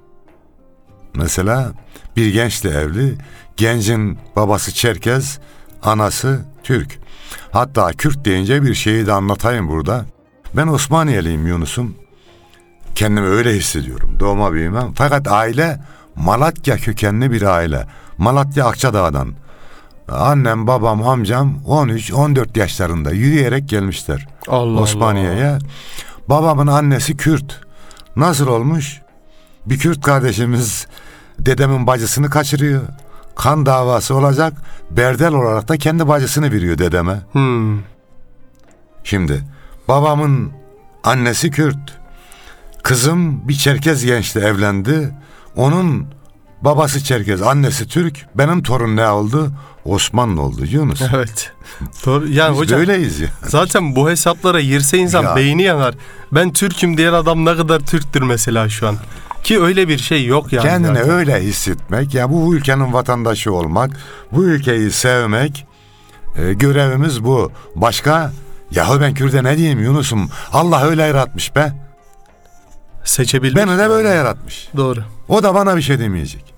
mesela 1.16 1.72
bir 2.16 2.34
gençle 2.34 2.70
evli. 2.70 3.18
Gencin 3.58 4.20
babası 4.36 4.74
Çerkez, 4.74 5.40
anası 5.84 6.46
Türk. 6.64 7.00
Hatta 7.52 7.92
Kürt 7.92 8.26
deyince 8.26 8.64
bir 8.64 8.74
şeyi 8.74 9.08
de 9.08 9.14
anlatayım 9.14 9.68
burada. 9.68 10.06
Ben 10.56 10.68
Osmaniyeliyim 10.68 11.48
Yunus'um. 11.48 11.96
Kendimi 12.96 13.28
öyle 13.28 13.54
hissediyorum. 13.54 14.16
Doğma 14.20 14.54
büyümem. 14.54 14.94
Fakat 14.96 15.28
aile 15.28 15.80
Malatya 16.18 16.78
kökenli 16.78 17.32
bir 17.32 17.42
aile. 17.42 17.88
Malatya 18.18 18.66
Akçadağ'dan. 18.66 19.34
Annem, 20.12 20.68
babam, 20.68 21.08
amcam 21.08 21.58
13-14 21.68 22.60
yaşlarında 22.60 23.12
yürüyerek 23.12 23.70
gelmişler. 23.70 24.28
Allah 24.48 24.82
Osmaniye'ye. 24.82 25.58
Babamın 26.30 26.68
annesi 26.68 27.18
Kürt. 27.18 27.62
Nasıl 28.16 28.48
olmuş? 28.48 29.02
Bir 29.66 29.80
Kürt 29.80 30.02
kardeşimiz 30.02 30.88
dedemin 31.40 31.88
bacısını 31.88 32.30
kaçırıyor. 32.30 32.82
Kan 33.36 33.66
davası 33.66 34.16
olacak. 34.16 34.54
Berdel 34.92 35.34
olarak 35.34 35.68
da 35.68 35.78
kendi 35.78 36.08
bacısını 36.08 36.52
veriyor 36.52 36.78
dedeme. 36.78 37.22
Hmm. 37.32 37.80
Şimdi 39.04 39.44
babamın 39.88 40.52
annesi 41.04 41.52
Kürt. 41.52 42.00
Kızım 42.84 43.48
bir 43.48 43.54
Çerkez 43.54 44.06
gençle 44.06 44.42
evlendi. 44.42 45.14
Onun 45.58 46.08
babası 46.62 47.04
Çerkez, 47.04 47.42
annesi 47.42 47.88
Türk. 47.88 48.26
Benim 48.36 48.64
torun 48.64 48.96
ne 48.96 49.08
oldu? 49.10 49.52
Osmanlı 49.86 50.42
oldu 50.42 50.66
Yunus. 50.66 51.02
Evet. 51.16 51.52
Doğru. 52.06 52.28
Yani 52.28 52.52
Biz 52.54 52.60
hocam 52.60 52.80
böyleyiz 52.80 53.20
ya. 53.20 53.28
zaten 53.48 53.96
bu 53.96 54.10
hesaplara 54.10 54.62
girse 54.62 54.98
insan 54.98 55.24
Ya. 55.24 55.36
beyni 55.36 55.62
yanar. 55.64 55.96
Ben 56.32 56.54
Türk'üm 56.54 56.98
diyen 56.98 57.14
adam 57.14 57.46
ne 57.46 57.56
kadar 57.56 57.80
Türktür 57.80 58.22
mesela 58.22 58.70
şu 58.70 58.88
an. 58.88 58.96
Ki 59.44 59.62
öyle 59.62 59.88
bir 59.88 59.98
şey 59.98 60.26
yok 60.26 60.54
yani. 60.54 60.64
Kendini 60.68 60.98
zaten. 60.98 61.10
öyle 61.12 61.42
hissetmek, 61.44 62.14
ya 62.14 62.32
bu 62.32 62.56
ülkenin 62.56 62.94
vatandaşı 62.94 63.54
olmak, 63.54 63.92
bu 64.32 64.44
ülkeyi 64.44 64.92
sevmek, 64.92 65.68
e, 66.38 66.54
görevimiz 66.54 67.24
bu. 67.24 67.52
Başka 67.76 68.32
Yahu 68.72 69.02
ben 69.02 69.14
Kürt'e 69.14 69.44
ne 69.44 69.58
diyeyim 69.58 69.80
Yunus'um? 69.84 70.30
Allah 70.54 70.84
öyle 70.86 71.04
yaratmış 71.04 71.56
be. 71.56 71.74
Seçebilmiş. 73.04 73.56
Beni 73.64 73.78
de 73.78 73.90
böyle 73.90 74.10
yaratmış. 74.10 74.68
Doğru. 74.78 75.04
O 75.28 75.44
da 75.44 75.56
bana 75.56 75.78
bir 75.78 75.82
şey 75.82 76.00
demeyecek. 76.00 76.54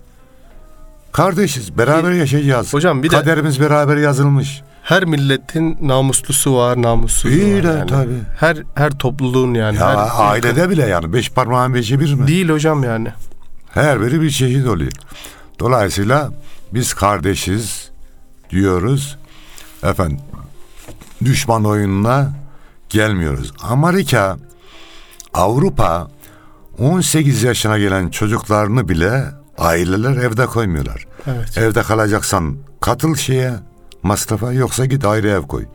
Kardeşiz, 1.11 1.77
beraber 1.77 2.11
yaşayacağız. 2.11 2.73
Hocam 2.73 3.03
bir 3.03 3.09
de- 3.09 3.15
Kaderimiz 3.15 3.59
beraber 3.61 3.97
yazılmış. 3.97 4.61
Her 4.83 5.05
milletin 5.05 5.77
namuslusu 5.81 6.55
var, 6.55 6.81
namussuzu 6.81 7.33
İyi 7.35 7.55
var. 7.55 7.63
de 7.63 7.67
yani. 7.67 7.87
tabii. 7.89 8.19
Her 8.39 8.57
her 8.75 8.91
topluluğun 8.91 9.53
yani. 9.53 9.77
Ya 9.77 9.89
her 9.89 10.09
ailede 10.31 10.69
bile 10.69 10.85
yani 10.87 11.13
beş 11.13 11.31
parmağın 11.31 11.73
beşi 11.73 11.99
bir 11.99 12.13
mi? 12.13 12.27
Değil 12.27 12.49
hocam 12.49 12.83
yani. 12.83 13.07
Her 13.73 14.01
biri 14.01 14.21
bir 14.21 14.29
çeşit 14.29 14.67
oluyor. 14.67 14.91
Dolayısıyla 15.59 16.31
biz 16.73 16.93
kardeşiz 16.93 17.89
diyoruz. 18.49 19.17
Efendim 19.83 20.19
düşman 21.25 21.65
oyununa 21.65 22.31
gelmiyoruz. 22.89 23.53
Amerika, 23.63 24.37
Avrupa 25.33 26.07
18 26.79 27.43
yaşına 27.43 27.77
gelen 27.77 28.09
çocuklarını 28.09 28.89
bile 28.89 29.23
aileler 29.57 30.15
evde 30.15 30.45
koymuyorlar. 30.45 31.05
Evet. 31.27 31.57
Evde 31.57 31.83
kalacaksan 31.83 32.57
katıl 32.81 33.15
şeye 33.15 33.53
masrafa 34.03 34.51
yoksa 34.53 34.85
git 34.85 35.05
ayrı 35.05 35.27
ev 35.29 35.41
koy. 35.41 35.65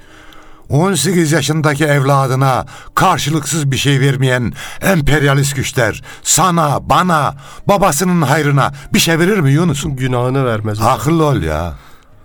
18 0.69 1.33
yaşındaki 1.33 1.85
evladına 1.85 2.67
karşılıksız 2.95 3.71
bir 3.71 3.77
şey 3.77 4.01
vermeyen 4.01 4.53
emperyalist 4.81 5.57
güçler 5.57 6.03
sana, 6.23 6.91
bana, 6.91 7.35
babasının 7.69 8.23
hayrına 8.23 8.73
bir 8.95 8.99
şey 8.99 9.19
verir 9.19 9.39
mi 9.41 9.53
Yunus'um? 9.53 9.97
Günahını 9.97 10.45
vermez. 10.45 10.79
hocam. 10.79 10.93
Akıllı 10.93 11.25
ol 11.25 11.43
ya. 11.43 11.75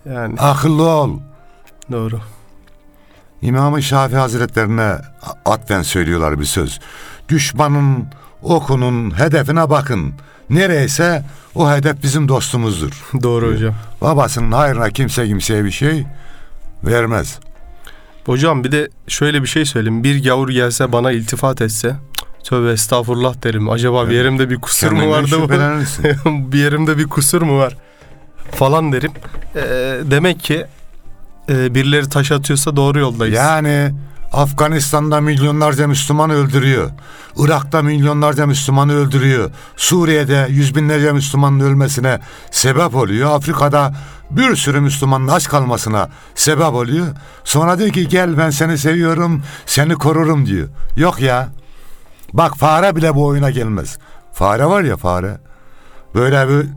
Yani 0.06 0.36
Akıllı 0.40 0.84
ol. 0.84 1.20
doğru. 1.92 2.20
İmam-ı 3.42 3.84
Şafii 3.84 4.16
Hazretlerine 4.18 4.96
atfen 5.46 5.82
söylüyorlar 5.82 6.40
bir 6.40 6.46
söz. 6.46 6.80
Düşmanın 7.30 8.06
okunun 8.44 9.20
hedefine 9.20 9.70
bakın. 9.70 10.14
Nereyse 10.50 11.24
o 11.56 11.72
hedef 11.72 12.04
bizim 12.04 12.28
dostumuzdur. 12.28 13.04
Doğru 13.24 13.54
hocam. 13.54 13.74
Babasının 14.02 14.52
hayrına 14.52 14.90
kimse 14.90 15.28
kimseye 15.28 15.66
bir 15.66 15.72
şey 15.72 16.06
vermez. 16.84 17.40
Hocam 18.26 18.64
bir 18.64 18.72
de 18.72 18.90
şöyle 19.08 19.42
bir 19.42 19.48
şey 19.48 19.66
söyleyeyim. 19.66 20.04
Bir 20.04 20.24
gavur 20.24 20.50
gelse 20.50 20.92
bana 20.92 21.12
iltifat 21.12 21.62
etse 21.62 21.96
tövbe 22.44 22.72
estağfurullah 22.72 23.44
derim. 23.44 23.70
Acaba 23.70 24.10
bir 24.10 24.14
yerimde 24.14 24.50
bir 24.50 24.56
kusur 24.62 24.92
mu 24.92 25.00
Kendinden 25.00 25.12
vardı 25.18 25.36
bu? 25.38 25.42
şüphelenirsin. 25.42 26.06
bir 26.52 26.60
yerimde 26.60 26.98
bir 26.98 27.08
kusur 27.08 27.42
mu 27.42 27.58
var? 27.58 27.78
Falan 28.52 28.92
derim. 28.92 29.12
Ee, 29.56 29.62
demek 30.12 30.40
ki 30.40 30.66
e, 31.50 31.76
birileri 31.76 32.10
taş 32.10 32.32
atıyorsa 32.32 32.76
doğru 32.76 33.00
yoldayız. 33.00 33.36
Yani 33.36 33.92
Afganistan'da 34.34 35.22
milyonlarca 35.22 35.88
Müslüman 35.88 36.30
öldürüyor. 36.30 36.90
Irak'ta 37.38 37.82
milyonlarca 37.82 38.46
Müslümanı 38.46 38.94
öldürüyor. 38.94 39.52
Suriye'de 39.76 40.48
yüz 40.50 40.76
binlerce 40.76 41.12
Müslümanın 41.12 41.60
ölmesine 41.60 42.20
sebep 42.52 42.96
oluyor. 42.96 43.32
Afrika'da 43.32 43.94
bir 44.32 44.56
sürü 44.56 44.80
Müslümanın 44.80 45.28
aç 45.28 45.48
kalmasına 45.48 46.10
sebep 46.36 46.74
oluyor. 46.74 47.08
Sonra 47.44 47.80
diyor 47.80 47.90
ki 47.90 48.08
gel 48.08 48.38
ben 48.38 48.50
seni 48.50 48.78
seviyorum, 48.78 49.44
seni 49.66 49.96
korurum 49.96 50.46
diyor. 50.46 50.68
Yok 50.96 51.22
ya. 51.22 51.50
Bak 52.34 52.58
fare 52.58 52.96
bile 52.96 53.16
bu 53.16 53.26
oyuna 53.26 53.50
gelmez. 53.50 53.98
Fare 54.34 54.66
var 54.66 54.84
ya 54.84 54.98
fare. 54.98 55.38
Böyle 56.16 56.50
bir 56.50 56.68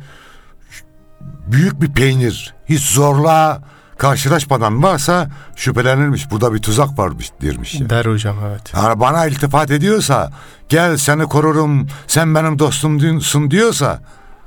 büyük 1.46 1.82
bir 1.82 1.92
peynir. 1.92 2.54
Hiç 2.68 2.82
zorla 2.82 3.62
karşılaşmadan 4.02 4.82
varsa 4.82 5.30
şüphelenirmiş. 5.56 6.30
Burada 6.30 6.54
bir 6.54 6.58
tuzak 6.58 6.98
varmış 6.98 7.30
dermiş. 7.42 7.74
ya. 7.80 7.90
Der 7.90 8.04
hocam 8.04 8.36
evet. 8.50 8.72
Yani 8.74 9.00
bana 9.00 9.26
iltifat 9.26 9.70
ediyorsa 9.70 10.32
gel 10.68 10.96
seni 10.96 11.22
korurum 11.24 11.88
sen 12.06 12.34
benim 12.34 12.58
dostumsun 12.58 13.50
diyorsa 13.50 14.00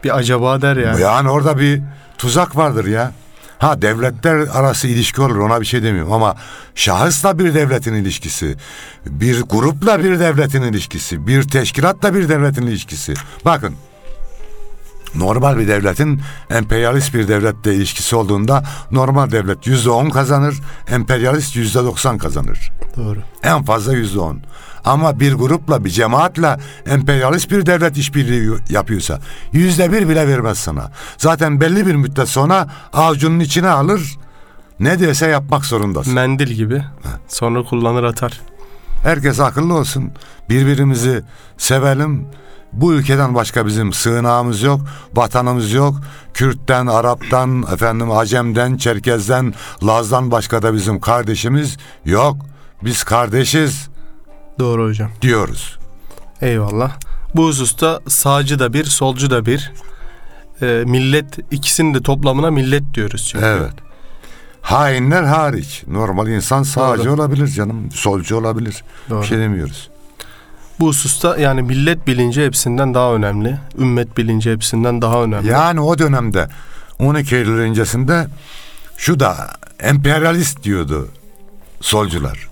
Bir 0.03 0.17
acaba 0.17 0.61
der 0.61 0.75
yani. 0.77 1.01
yani 1.01 1.29
orada 1.29 1.59
bir 1.59 1.81
tuzak 2.17 2.55
vardır 2.55 2.85
ya. 2.85 3.11
Ha 3.57 3.81
devletler 3.81 4.35
arası 4.53 4.87
ilişki 4.87 5.21
olur 5.21 5.35
ona 5.37 5.61
bir 5.61 5.65
şey 5.65 5.83
demiyorum 5.83 6.13
ama 6.13 6.35
şahısla 6.75 7.39
bir 7.39 7.53
devletin 7.53 7.93
ilişkisi, 7.93 8.55
bir 9.05 9.41
grupla 9.41 10.03
bir 10.03 10.19
devletin 10.19 10.61
ilişkisi, 10.61 11.27
bir 11.27 11.43
teşkilatla 11.43 12.13
bir 12.13 12.29
devletin 12.29 12.67
ilişkisi. 12.67 13.13
Bakın 13.45 13.75
normal 15.17 15.57
bir 15.57 15.67
devletin 15.67 16.21
emperyalist 16.49 17.13
bir 17.13 17.27
devletle 17.27 17.75
ilişkisi 17.75 18.15
olduğunda 18.15 18.63
normal 18.91 19.31
devlet 19.31 19.67
yüzde 19.67 19.89
on 19.89 20.09
kazanır, 20.09 20.61
emperyalist 20.87 21.55
yüzde 21.55 21.83
doksan 21.83 22.17
kazanır. 22.17 22.71
Doğru. 22.97 23.19
En 23.43 23.63
fazla 23.63 23.93
yüzde 23.93 24.19
on. 24.19 24.39
Ama 24.85 25.19
bir 25.19 25.33
grupla 25.33 25.85
bir 25.85 25.89
cemaatle 25.89 26.57
emperyalist 26.85 27.51
bir 27.51 27.65
devlet 27.65 27.97
işbirliği 27.97 28.51
yapıyorsa 28.69 29.19
yüzde 29.51 29.91
bir 29.91 30.09
bile 30.09 30.27
vermez 30.27 30.57
sana. 30.57 30.91
Zaten 31.17 31.61
belli 31.61 31.87
bir 31.87 31.95
müddet 31.95 32.29
sonra 32.29 32.69
avucunun 32.93 33.39
içine 33.39 33.69
alır 33.69 34.17
ne 34.79 34.99
dese 34.99 35.27
yapmak 35.27 35.65
zorundasın. 35.65 36.13
Mendil 36.13 36.47
gibi. 36.47 36.83
Sonra 37.27 37.63
kullanır 37.63 38.03
atar. 38.03 38.41
Herkes 39.03 39.39
akıllı 39.39 39.73
olsun. 39.73 40.11
Birbirimizi 40.49 41.23
sevelim. 41.57 42.27
Bu 42.75 42.93
ülkeden 42.93 43.35
başka 43.35 43.65
bizim 43.65 43.93
sığınağımız 43.93 44.61
yok, 44.61 44.81
vatanımız 45.13 45.71
yok. 45.71 45.95
Kürt'ten, 46.33 46.87
Arap'tan, 46.87 47.65
efendim 47.73 48.11
Acem'den, 48.11 48.77
Çerkez'den, 48.77 49.53
Laz'dan 49.83 50.31
başka 50.31 50.61
da 50.61 50.73
bizim 50.73 50.99
kardeşimiz 50.99 51.77
yok. 52.05 52.37
Biz 52.83 53.03
kardeşiz 53.03 53.87
Doğru 54.59 54.87
hocam. 54.89 55.11
diyoruz. 55.21 55.77
Eyvallah. 56.41 56.91
Bu 57.35 57.47
hususta 57.47 58.01
sağcı 58.07 58.59
da 58.59 58.73
bir, 58.73 58.83
solcu 58.85 59.29
da 59.29 59.45
bir. 59.45 59.71
Ee, 60.61 60.83
millet 60.87 61.53
ikisinin 61.53 61.93
de 61.93 62.01
toplamına 62.01 62.51
millet 62.51 62.93
diyoruz 62.93 63.27
çünkü. 63.31 63.45
Evet. 63.45 63.73
Hainler 64.61 65.23
hariç. 65.23 65.83
Normal 65.87 66.27
insan 66.27 66.63
sağcı 66.63 67.03
Doğru. 67.03 67.13
olabilir 67.13 67.47
canım. 67.47 67.91
Solcu 67.91 68.37
olabilir. 68.37 68.83
Doğru. 69.09 69.21
Bir 69.21 69.27
şey 69.27 69.37
demiyoruz. 69.37 69.89
Bu 70.79 70.87
hususta 70.87 71.37
yani 71.37 71.61
millet 71.61 72.07
bilinci 72.07 72.45
hepsinden 72.45 72.93
daha 72.93 73.13
önemli. 73.13 73.59
Ümmet 73.77 74.17
bilinci 74.17 74.51
hepsinden 74.51 75.01
daha 75.01 75.23
önemli. 75.23 75.47
Yani 75.47 75.79
o 75.79 75.99
dönemde 75.99 76.49
12 76.99 77.35
Eylül 77.35 77.59
öncesinde 77.59 78.27
şu 78.97 79.19
da 79.19 79.35
emperyalist 79.79 80.63
diyordu 80.63 81.09
solcular. 81.81 82.49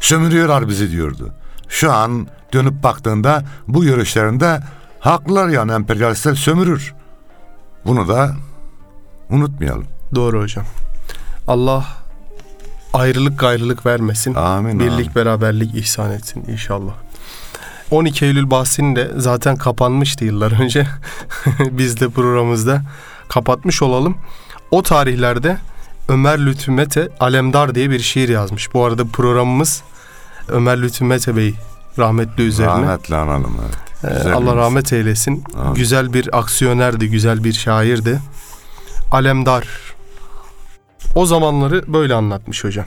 Sömürüyorlar 0.00 0.68
bizi 0.68 0.90
diyordu. 0.90 1.34
Şu 1.68 1.92
an 1.92 2.26
dönüp 2.52 2.82
baktığında 2.82 3.44
bu 3.68 3.84
görüşlerinde 3.84 4.60
haklılar 5.00 5.48
yani 5.48 5.72
emperyalistler 5.72 6.34
sömürür. 6.34 6.94
Bunu 7.86 8.08
da 8.08 8.36
unutmayalım. 9.30 9.86
Doğru 10.14 10.40
hocam. 10.40 10.64
Allah 11.46 11.86
ayrılık 12.92 13.38
gayrılık 13.38 13.86
vermesin. 13.86 14.34
Amin. 14.34 14.80
Birlik 14.80 14.92
amin. 14.92 15.14
beraberlik 15.14 15.74
ihsan 15.74 16.12
etsin 16.12 16.44
inşallah. 16.48 17.03
12 17.90 18.24
Eylül 18.24 18.50
bahsini 18.50 18.96
de 18.96 19.10
zaten 19.16 19.56
kapanmıştı 19.56 20.24
yıllar 20.24 20.52
önce. 20.62 20.86
Biz 21.60 22.00
de 22.00 22.08
programımızda 22.08 22.82
kapatmış 23.28 23.82
olalım. 23.82 24.16
O 24.70 24.82
tarihlerde 24.82 25.58
Ömer 26.08 26.46
Lütfü 26.46 26.70
Mete 26.72 27.08
Alemdar 27.20 27.74
diye 27.74 27.90
bir 27.90 28.00
şiir 28.00 28.28
yazmış. 28.28 28.74
Bu 28.74 28.84
arada 28.84 29.04
programımız 29.04 29.82
Ömer 30.48 30.82
Lütfü 30.82 31.04
Mete 31.04 31.36
Bey 31.36 31.54
rahmetli 31.98 32.42
üzerine. 32.42 32.72
Rahmetle 32.72 33.16
analım. 33.16 33.56
Evet. 33.64 33.76
Ee, 34.04 34.16
Güzel 34.16 34.32
Allah 34.34 34.56
rahmet 34.56 34.92
eylesin. 34.92 35.44
Amin. 35.58 35.74
Güzel 35.74 36.12
bir 36.12 36.38
aksiyonerdi, 36.38 37.10
güzel 37.10 37.44
bir 37.44 37.52
şairdi. 37.52 38.20
Alemdar. 39.10 39.68
O 41.14 41.26
zamanları 41.26 41.92
böyle 41.92 42.14
anlatmış 42.14 42.64
hocam. 42.64 42.86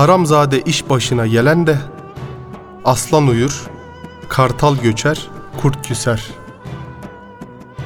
Haramzade 0.00 0.60
iş 0.60 0.90
başına 0.90 1.26
gelen 1.26 1.66
de 1.66 1.78
aslan 2.84 3.26
uyur, 3.26 3.70
kartal 4.28 4.76
göçer, 4.76 5.28
kurt 5.62 5.88
küser. 5.88 6.30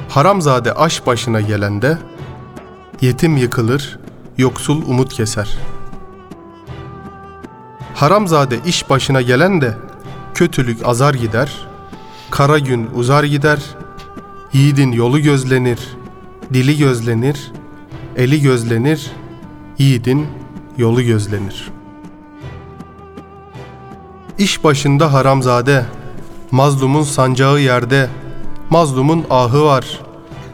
Haramzade 0.09 0.73
aş 0.73 1.05
başına 1.05 1.41
gelende 1.41 1.97
yetim 3.01 3.37
yıkılır, 3.37 3.99
yoksul 4.37 4.81
umut 4.89 5.13
keser. 5.13 5.57
Haramzade 7.95 8.59
iş 8.65 8.89
başına 8.89 9.21
gelen 9.21 9.61
de 9.61 9.77
kötülük 10.33 10.87
azar 10.87 11.13
gider, 11.13 11.67
kara 12.31 12.59
gün 12.59 12.89
uzar 12.93 13.23
gider, 13.23 13.59
yiğidin 14.53 14.91
yolu 14.91 15.19
gözlenir, 15.19 15.79
dili 16.53 16.77
gözlenir, 16.77 17.51
eli 18.15 18.41
gözlenir, 18.41 19.11
yiğidin 19.77 20.27
yolu 20.77 21.01
gözlenir. 21.01 21.74
İş 24.37 24.63
başında 24.63 25.13
haramzade, 25.13 25.85
Mazlumun 26.51 27.03
sancağı 27.03 27.59
yerde, 27.59 28.09
mazlumun 28.69 29.25
ahı 29.29 29.63
var. 29.63 29.99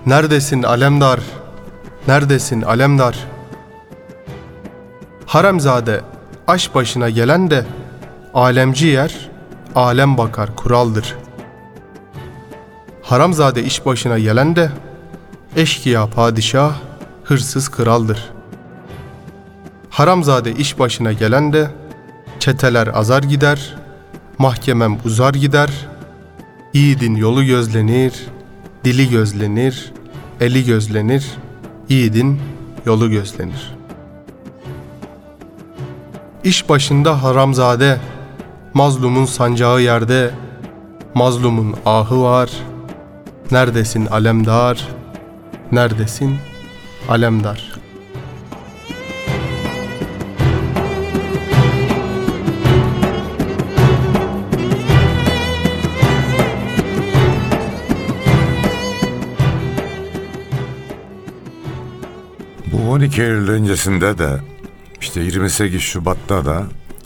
Neredesin 0.06 0.64
alemdar? 0.64 1.20
Neredesin 2.08 2.62
alemdar? 2.62 3.28
Haremzade 5.26 6.02
aş 6.48 6.76
başına 6.76 7.10
gelen 7.10 7.52
de 7.52 7.66
alemci 8.34 8.88
yer, 8.88 9.30
alem 9.76 10.18
bakar 10.18 10.56
kuraldır. 10.56 11.16
Haramzade 13.04 13.64
iş 13.64 13.86
başına 13.86 14.20
gelen 14.20 14.56
de 14.56 14.72
eşkıya 15.56 16.08
padişah, 16.08 16.74
hırsız 17.24 17.70
kraldır. 17.70 18.30
Haramzade 19.90 20.52
iş 20.52 20.80
başına 20.80 21.14
gelen 21.14 21.54
de 21.54 21.81
çeteler 22.42 22.88
azar 22.88 23.24
gider, 23.24 23.76
mahkemem 24.38 24.98
uzar 25.06 25.34
gider, 25.34 25.70
yiğidin 26.74 27.16
yolu 27.16 27.46
gözlenir, 27.46 28.14
dili 28.84 29.10
gözlenir, 29.10 29.94
eli 30.40 30.66
gözlenir, 30.66 31.26
yiğidin 31.90 32.42
yolu 32.86 33.10
gözlenir. 33.10 33.76
İş 36.44 36.70
başında 36.70 37.24
haramzade, 37.24 38.00
mazlumun 38.74 39.26
sancağı 39.26 39.82
yerde, 39.82 40.32
mazlumun 41.14 41.76
ahı 41.86 42.22
var. 42.22 42.50
Neredesin 43.52 44.06
alemdar, 44.06 44.88
neredesin 45.72 46.38
alemdar. 47.10 47.71
Bu 47.71 47.71
12 63.12 63.22
Eylül 63.22 63.50
öncesinde 63.50 64.18
de 64.18 64.40
işte 65.02 65.22
28 65.22 65.82
Şubat'ta 65.82 66.46
da 66.46 66.64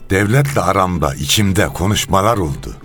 devletle 0.09 0.61
aramda 0.61 1.15
içimde 1.15 1.67
konuşmalar 1.67 2.37
oldu. 2.37 2.75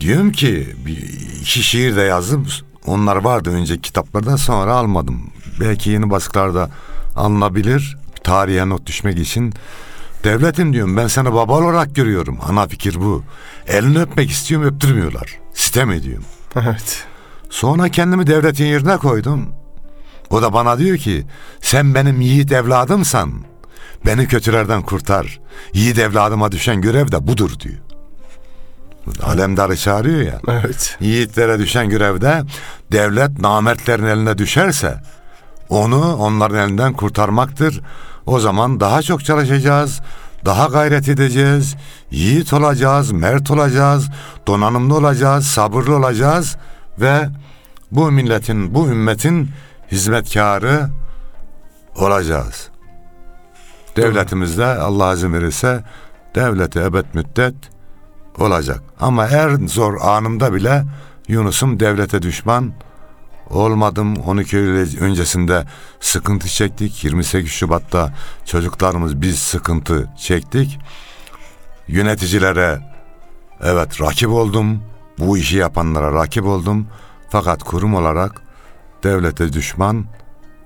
Diyorum 0.00 0.32
ki 0.32 0.74
bir 0.86 0.96
iki 1.40 1.62
şiir 1.62 1.96
de 1.96 2.00
yazdım. 2.00 2.46
Onlar 2.86 3.16
vardı 3.16 3.50
önce 3.50 3.80
kitaplarda 3.80 4.36
sonra 4.36 4.74
almadım. 4.74 5.30
Belki 5.60 5.90
yeni 5.90 6.10
baskılarda 6.10 6.70
alınabilir. 7.16 7.96
Tarihe 8.24 8.68
not 8.68 8.86
düşmek 8.86 9.18
için. 9.18 9.54
Devletim 10.24 10.72
diyorum 10.72 10.96
ben 10.96 11.06
seni 11.06 11.34
baba 11.34 11.58
olarak 11.58 11.94
görüyorum. 11.94 12.38
Ana 12.48 12.66
fikir 12.66 13.00
bu. 13.00 13.22
Elini 13.66 14.00
öpmek 14.00 14.30
istiyorum 14.30 14.66
öptürmüyorlar. 14.66 15.38
Sitem 15.54 15.90
ediyorum. 15.90 16.24
Evet. 16.56 17.06
Sonra 17.50 17.88
kendimi 17.88 18.26
devletin 18.26 18.64
yerine 18.64 18.96
koydum. 18.96 19.57
O 20.30 20.42
da 20.42 20.52
bana 20.52 20.78
diyor 20.78 20.96
ki 20.96 21.26
sen 21.60 21.94
benim 21.94 22.20
yiğit 22.20 22.52
evladımsan 22.52 23.32
beni 24.06 24.28
kötülerden 24.28 24.82
kurtar. 24.82 25.40
Yiğit 25.72 25.98
evladıma 25.98 26.52
düşen 26.52 26.80
görev 26.80 27.12
de 27.12 27.26
budur 27.26 27.50
diyor. 27.60 27.78
Alemdarı 29.22 29.76
çağırıyor 29.76 30.20
ya. 30.20 30.40
Evet. 30.48 30.96
Yiğitlere 31.00 31.58
düşen 31.58 31.88
görevde 31.88 32.42
devlet 32.92 33.40
namertlerin 33.40 34.06
eline 34.06 34.38
düşerse 34.38 35.00
onu 35.68 36.16
onların 36.16 36.68
elinden 36.68 36.92
kurtarmaktır. 36.92 37.80
O 38.26 38.40
zaman 38.40 38.80
daha 38.80 39.02
çok 39.02 39.24
çalışacağız, 39.24 40.00
daha 40.44 40.66
gayret 40.66 41.08
edeceğiz, 41.08 41.76
yiğit 42.10 42.52
olacağız, 42.52 43.12
mert 43.12 43.50
olacağız, 43.50 44.08
donanımlı 44.46 44.96
olacağız, 44.96 45.46
sabırlı 45.46 45.96
olacağız 45.96 46.56
ve 47.00 47.28
bu 47.92 48.10
milletin, 48.10 48.74
bu 48.74 48.88
ümmetin 48.88 49.50
hizmetkarı 49.92 50.88
olacağız. 51.96 52.68
Devletimizde 53.96 54.66
Allah 54.66 55.14
izin 55.14 55.32
verirse 55.32 55.84
devlete 56.34 56.80
ebed 56.80 57.04
müddet 57.14 57.54
olacak. 58.38 58.82
Ama 59.00 59.28
en 59.28 59.66
zor 59.66 60.00
anımda 60.00 60.54
bile 60.54 60.84
Yunus'um 61.28 61.80
devlete 61.80 62.22
düşman 62.22 62.72
olmadım. 63.50 64.16
12 64.16 64.56
Eylül 64.56 65.00
öncesinde 65.00 65.64
sıkıntı 66.00 66.48
çektik. 66.48 67.04
28 67.04 67.50
Şubat'ta 67.50 68.14
çocuklarımız 68.44 69.22
biz 69.22 69.38
sıkıntı 69.38 70.08
çektik. 70.18 70.78
Yöneticilere 71.88 72.80
evet 73.62 74.00
rakip 74.00 74.28
oldum. 74.28 74.82
Bu 75.18 75.38
işi 75.38 75.56
yapanlara 75.56 76.14
rakip 76.14 76.44
oldum. 76.44 76.86
Fakat 77.30 77.62
kurum 77.62 77.94
olarak 77.94 78.47
devlete 79.02 79.52
düşman 79.52 80.06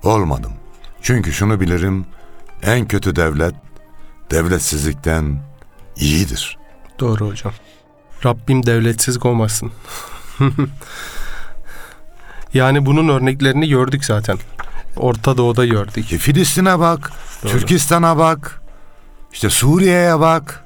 olmadım. 0.03 0.53
Çünkü 1.01 1.33
şunu 1.33 1.59
bilirim. 1.59 2.05
En 2.63 2.87
kötü 2.87 3.15
devlet 3.15 3.55
devletsizlikten 4.31 5.39
iyidir. 5.95 6.57
Doğru 6.99 7.27
hocam. 7.27 7.53
Rabbim 8.25 8.65
devletsiz 8.65 9.19
kovmasın. 9.19 9.71
yani 12.53 12.85
bunun 12.85 13.07
örneklerini 13.07 13.69
gördük 13.69 14.05
zaten. 14.05 14.37
Orta 14.97 15.37
Doğu'da 15.37 15.65
gördük. 15.65 16.13
E, 16.13 16.17
Filistin'e 16.17 16.79
bak, 16.79 17.11
Doğru. 17.43 17.51
Türkistan'a 17.51 18.17
bak, 18.17 18.61
işte 19.33 19.49
Suriye'ye 19.49 20.19
bak. 20.19 20.63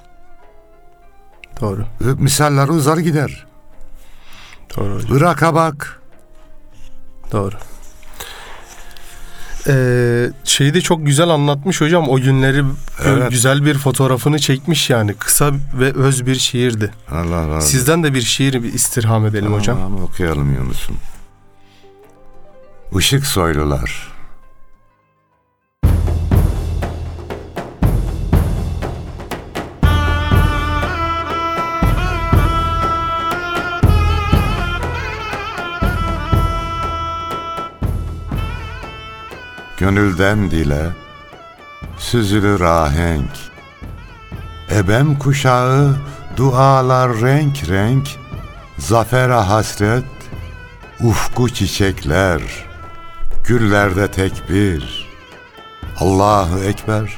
Doğru. 1.61 1.81
E, 1.81 2.05
Misaller 2.05 2.67
uzar 2.67 2.97
gider. 2.97 3.45
Doğru 4.77 4.95
hocam. 4.95 5.17
Irak'a 5.17 5.55
bak. 5.55 5.96
Doğru. 7.31 7.55
Ee, 9.69 10.29
şeyi 10.43 10.73
de 10.73 10.81
çok 10.81 11.05
güzel 11.05 11.29
anlatmış 11.29 11.81
hocam. 11.81 12.09
O 12.09 12.15
günleri 12.17 12.63
Evet. 13.05 13.31
güzel 13.31 13.65
bir 13.65 13.77
fotoğrafını 13.77 14.39
çekmiş 14.39 14.89
yani. 14.89 15.13
Kısa 15.13 15.51
ve 15.79 15.93
öz 15.93 16.25
bir 16.25 16.35
şiirdi. 16.35 16.91
Allah 17.11 17.41
razı 17.41 17.55
olsun. 17.55 17.67
Sizden 17.67 18.03
de 18.03 18.13
bir 18.13 18.21
şiir 18.21 18.63
bir 18.63 18.73
istirham 18.73 19.25
edelim 19.25 19.53
hocam. 19.53 19.77
Tamam, 19.77 20.03
okuyalım 20.03 20.53
Yunus'um. 20.53 20.95
Işık 22.99 23.25
soylular. 23.25 24.16
Gönülden 39.77 40.51
dile 40.51 40.89
süzülür 41.97 42.61
ahenk. 42.61 43.31
Ebem 44.71 45.19
kuşağı 45.19 45.97
dualar 46.37 47.21
renk 47.21 47.69
renk. 47.69 48.07
Zafere 48.77 49.33
hasret, 49.33 50.03
ufku 51.03 51.49
çiçekler, 51.49 52.41
güllerde 53.43 54.11
tekbir, 54.11 55.07
Allahu 55.99 56.59
Ekber. 56.59 57.17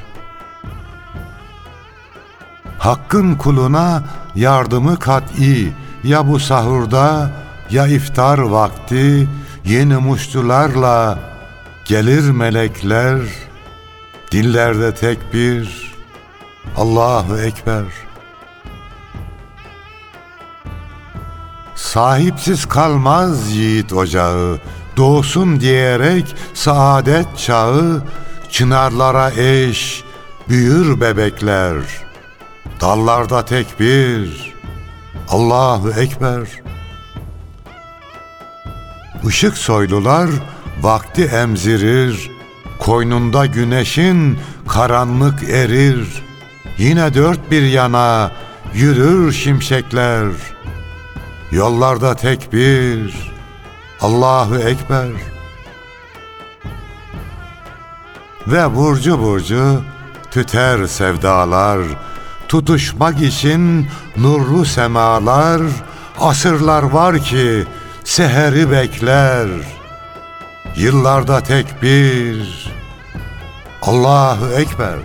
Hakkın 2.78 3.34
kuluna 3.34 4.02
yardımı 4.34 4.98
kat'i, 4.98 5.72
ya 6.04 6.28
bu 6.28 6.40
sahurda 6.40 7.30
ya 7.70 7.86
iftar 7.86 8.38
vakti, 8.38 9.28
yeni 9.64 9.96
muştularla 9.96 11.29
gelir 11.90 12.30
melekler, 12.30 13.20
dillerde 14.30 14.94
tekbir, 14.94 15.92
Allahu 16.76 17.38
Ekber.'' 17.38 18.10
Sahipsiz 21.74 22.66
kalmaz 22.66 23.52
yiğit 23.52 23.92
ocağı, 23.92 24.58
doğsun 24.96 25.60
diyerek 25.60 26.36
saadet 26.54 27.38
çağı, 27.38 28.02
çınarlara 28.50 29.30
eş, 29.30 30.04
büyür 30.48 31.00
bebekler. 31.00 31.74
Dallarda 32.80 33.44
tekbir, 33.44 34.54
Allahu 35.28 35.90
Ekber. 35.90 36.48
Işık 39.28 39.58
soylular 39.58 40.30
vakti 40.80 41.24
emzirir, 41.24 42.30
koynunda 42.78 43.46
güneşin 43.46 44.38
karanlık 44.68 45.42
erir. 45.42 46.22
Yine 46.78 47.14
dört 47.14 47.50
bir 47.50 47.62
yana 47.62 48.32
yürür 48.74 49.32
şimşekler.'' 49.32 50.60
Yollarda 51.50 52.14
tekbir, 52.14 53.32
Allahu 54.00 54.58
Ekber. 54.58 55.08
Ve 58.46 58.76
burcu 58.76 59.22
burcu 59.22 59.82
tüter 60.30 60.86
sevdalar, 60.86 61.80
tutuşmak 62.48 63.22
için 63.22 63.88
nurlu 64.16 64.64
semalar, 64.64 65.62
Asırlar 66.20 66.82
var 66.82 67.18
ki 67.18 67.64
seheri 68.04 68.70
bekler. 68.70 69.48
Yıllarda 70.76 71.40
tek 71.40 71.82
bir 71.82 72.70
Allahu 73.82 74.52
Ekber. 74.52 74.98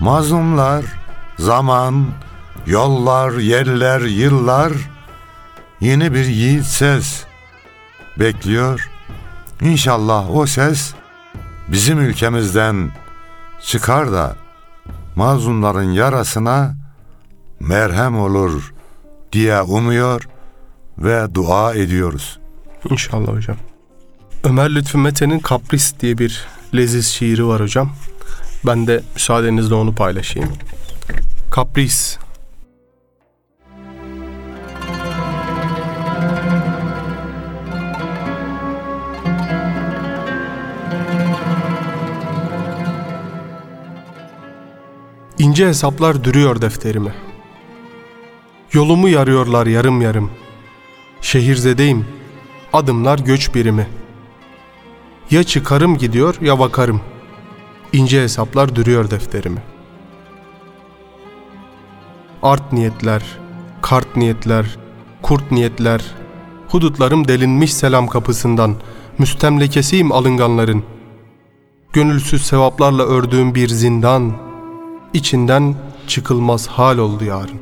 Mazlumlar, 0.00 0.84
zaman, 1.38 2.06
yollar, 2.66 3.32
yerler, 3.32 4.00
yıllar 4.00 4.72
yeni 5.80 6.14
bir 6.14 6.24
yiğit 6.24 6.64
ses 6.64 7.24
bekliyor. 8.18 8.90
İnşallah 9.60 10.36
o 10.36 10.46
ses 10.46 10.94
bizim 11.68 11.98
ülkemizden 12.00 12.90
çıkar 13.60 14.12
da 14.12 14.36
mazlumların 15.16 15.90
yarasına 15.92 16.74
merhem 17.60 18.18
olur 18.18 18.74
diye 19.32 19.62
umuyor 19.62 20.28
ve 20.98 21.34
dua 21.34 21.74
ediyoruz. 21.74 22.38
İnşallah 22.90 23.32
hocam. 23.32 23.56
Ömer 24.44 24.74
Lütfü 24.74 24.98
Mete'nin 24.98 25.38
Kapris 25.38 25.94
diye 26.00 26.18
bir 26.18 26.46
leziz 26.74 27.06
şiiri 27.06 27.46
var 27.46 27.60
hocam. 27.60 27.92
Ben 28.66 28.86
de 28.86 29.02
müsaadenizle 29.14 29.74
onu 29.74 29.94
paylaşayım. 29.94 30.52
Kapris. 31.50 32.18
İnce 45.42 45.68
hesaplar 45.68 46.24
dürüyor 46.24 46.60
defterimi. 46.60 47.14
Yolumu 48.72 49.08
yarıyorlar 49.08 49.66
yarım 49.66 50.00
yarım. 50.00 50.30
Şehirzedeyim, 51.20 52.06
adımlar 52.72 53.18
göç 53.18 53.54
birimi. 53.54 53.86
Ya 55.30 55.44
çıkarım 55.44 55.98
gidiyor 55.98 56.34
ya 56.40 56.58
bakarım. 56.58 57.00
İnce 57.92 58.22
hesaplar 58.22 58.76
duruyor 58.76 59.10
defterimi. 59.10 59.62
Art 62.42 62.72
niyetler, 62.72 63.22
kart 63.80 64.16
niyetler, 64.16 64.78
kurt 65.22 65.50
niyetler, 65.52 66.04
hudutlarım 66.68 67.28
delinmiş 67.28 67.74
selam 67.74 68.06
kapısından, 68.06 68.74
müstemlekesiyim 69.18 70.12
alınganların. 70.12 70.82
Gönülsüz 71.92 72.42
sevaplarla 72.46 73.02
ördüğüm 73.02 73.54
bir 73.54 73.68
zindan, 73.68 74.51
içinden 75.14 75.74
çıkılmaz 76.06 76.66
hal 76.66 76.98
oldu 76.98 77.24
yarın. 77.24 77.60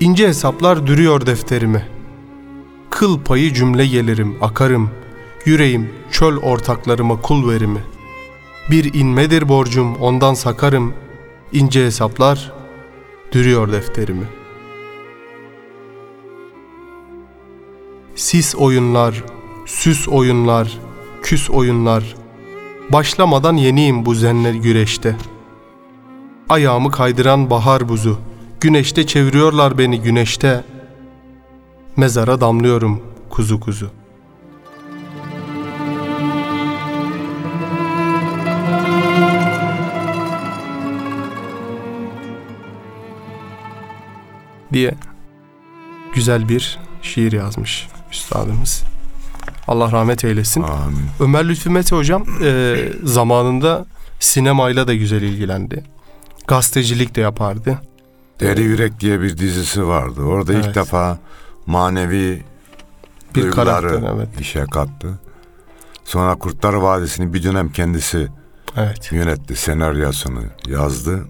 İnce 0.00 0.28
hesaplar 0.28 0.86
dürüyor 0.86 1.26
defterimi. 1.26 1.88
Kıl 2.90 3.20
payı 3.20 3.54
cümle 3.54 3.86
gelirim, 3.86 4.36
akarım. 4.40 4.90
Yüreğim 5.44 5.90
çöl 6.10 6.36
ortaklarıma 6.36 7.20
kul 7.20 7.50
verimi. 7.50 7.80
Bir 8.70 8.94
inmedir 8.94 9.48
borcum 9.48 9.96
ondan 9.96 10.34
sakarım. 10.34 10.94
İnce 11.52 11.84
hesaplar 11.84 12.52
dürüyor 13.32 13.72
defterimi. 13.72 14.26
Sis 18.14 18.54
oyunlar, 18.54 19.24
süs 19.66 20.08
oyunlar, 20.08 20.78
küs 21.22 21.50
oyunlar. 21.50 22.16
Başlamadan 22.92 23.56
yeniyim 23.56 24.06
bu 24.06 24.14
zenler 24.14 24.54
güreşte. 24.54 25.16
Ayağımı 26.48 26.90
kaydıran 26.90 27.50
bahar 27.50 27.88
buzu. 27.88 28.18
Güneşte 28.60 29.06
çeviriyorlar 29.06 29.78
beni 29.78 30.00
güneşte. 30.00 30.64
Mezara 31.96 32.40
damlıyorum 32.40 33.02
kuzu 33.30 33.60
kuzu. 33.60 33.90
diye 44.72 44.94
güzel 46.14 46.48
bir 46.48 46.78
şiir 47.02 47.32
yazmış 47.32 47.88
üstadımız. 48.12 48.84
Allah 49.68 49.92
rahmet 49.92 50.24
eylesin. 50.24 50.62
Amin. 50.62 51.06
Ömer 51.20 51.48
Lütfü 51.48 51.70
Mete 51.70 51.96
hocam 51.96 52.24
e, 52.44 52.76
zamanında 53.04 53.86
sinemayla 54.20 54.86
da 54.86 54.94
güzel 54.94 55.22
ilgilendi. 55.22 55.84
Gazetecilik 56.46 57.14
de 57.14 57.20
yapardı. 57.20 57.78
Deri 58.40 58.62
Yürek 58.62 59.00
diye 59.00 59.20
bir 59.20 59.38
dizisi 59.38 59.86
vardı. 59.86 60.22
Orada 60.22 60.52
Evet. 60.52 60.66
ilk 60.66 60.74
defa 60.74 61.18
manevi 61.66 62.42
Bir 63.34 63.42
duyguları 63.42 63.88
karakter 63.88 64.10
evet. 64.16 64.40
işe 64.40 64.64
kattı. 64.72 65.18
Sonra 66.04 66.34
Kurtlar 66.34 66.74
Vadisi'ni 66.74 67.34
bir 67.34 67.42
dönem 67.42 67.72
kendisi 67.72 68.28
Evet. 68.76 69.12
yönetti, 69.12 69.56
senaryosunu 69.56 70.42
yazdı. 70.66 71.24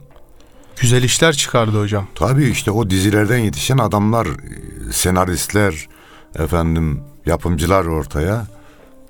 Güzel 0.80 1.02
işler 1.02 1.32
çıkardı 1.32 1.80
hocam. 1.80 2.06
Tabii 2.14 2.44
işte 2.48 2.70
o 2.70 2.90
dizilerden 2.90 3.38
yetişen 3.38 3.78
adamlar, 3.78 4.26
e, 4.26 4.92
senaristler, 4.92 5.88
efendim 6.38 7.04
yapımcılar 7.26 7.84
ortaya 7.84 8.46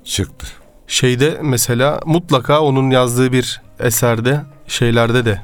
çıktı. 0.03 0.47
Şeyde 0.87 1.39
mesela 1.41 1.99
mutlaka 2.05 2.61
onun 2.61 2.89
yazdığı 2.89 3.31
bir 3.31 3.61
eserde 3.79 4.41
şeylerde 4.67 5.25
de 5.25 5.41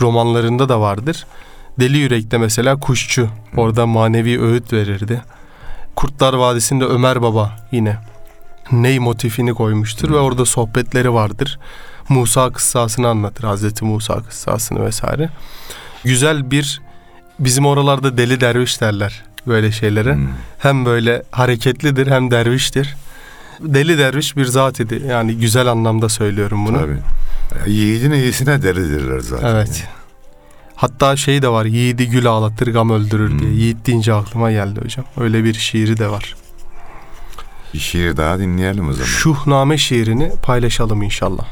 romanlarında 0.00 0.68
da 0.68 0.80
vardır. 0.80 1.26
Deli 1.80 1.98
Yürek'te 1.98 2.38
mesela 2.38 2.80
kuşçu 2.80 3.28
orada 3.56 3.86
manevi 3.86 4.40
öğüt 4.42 4.72
verirdi. 4.72 5.22
Kurtlar 5.96 6.34
Vadisi'nde 6.34 6.84
Ömer 6.84 7.22
Baba 7.22 7.56
yine 7.72 7.98
ney 8.72 8.98
motifini 8.98 9.54
koymuştur 9.54 10.10
ve 10.10 10.16
orada 10.16 10.44
sohbetleri 10.44 11.12
vardır. 11.12 11.58
Musa 12.08 12.52
kıssasını 12.52 13.08
anlatır. 13.08 13.44
Hazreti 13.44 13.84
Musa 13.84 14.22
kıssasını 14.22 14.84
vesaire. 14.86 15.30
Güzel 16.04 16.50
bir 16.50 16.80
bizim 17.38 17.66
oralarda 17.66 18.18
deli 18.18 18.40
derviş 18.40 18.80
derler 18.80 19.27
böyle 19.46 19.72
şeylere. 19.72 20.14
Hmm. 20.14 20.28
Hem 20.58 20.84
böyle 20.84 21.22
hareketlidir 21.30 22.06
hem 22.06 22.30
derviştir. 22.30 22.96
Deli 23.60 23.98
derviş 23.98 24.36
bir 24.36 24.44
zat 24.44 24.80
idi. 24.80 25.02
Yani 25.08 25.36
güzel 25.38 25.66
anlamda 25.66 26.08
söylüyorum 26.08 26.66
bunu. 26.66 26.78
Tabii. 26.78 26.98
E, 27.66 27.70
Yiğidin 27.70 28.12
iyisine 28.12 28.62
delidirler 28.62 29.20
zaten. 29.20 29.48
Evet. 29.48 29.84
Hatta 30.76 31.16
şey 31.16 31.42
de 31.42 31.48
var. 31.48 31.64
Yiğidi 31.64 32.08
gül 32.08 32.26
ağlatır 32.26 32.72
gam 32.72 32.90
öldürür 32.90 33.38
diye. 33.38 33.50
Hmm. 33.50 33.58
Yiğit 33.58 33.86
deyince 33.86 34.14
aklıma 34.14 34.52
geldi 34.52 34.80
hocam. 34.84 35.04
Öyle 35.20 35.44
bir 35.44 35.54
şiiri 35.54 35.98
de 35.98 36.08
var. 36.10 36.36
Bir 37.74 37.78
şiir 37.78 38.16
daha 38.16 38.38
dinleyelim 38.38 38.88
o 38.88 38.92
zaman. 38.92 39.06
Şuhname 39.06 39.78
şiirini 39.78 40.32
paylaşalım 40.42 41.02
inşallah. 41.02 41.44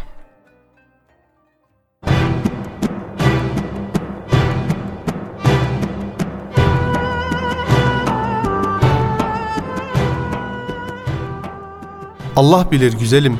Allah 12.36 12.70
bilir 12.70 12.92
güzelim. 12.92 13.38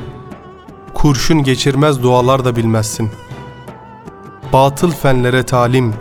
Kurşun 0.93 1.43
geçirmez 1.43 2.03
dualar 2.03 2.45
da 2.45 2.55
bilmezsin. 2.55 3.09
Batıl 4.53 4.91
fenlere 4.91 5.43
talim, 5.43 5.93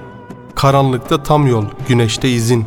karanlıkta 0.54 1.22
tam 1.22 1.46
yol, 1.46 1.64
güneşte 1.88 2.28
izin. 2.28 2.64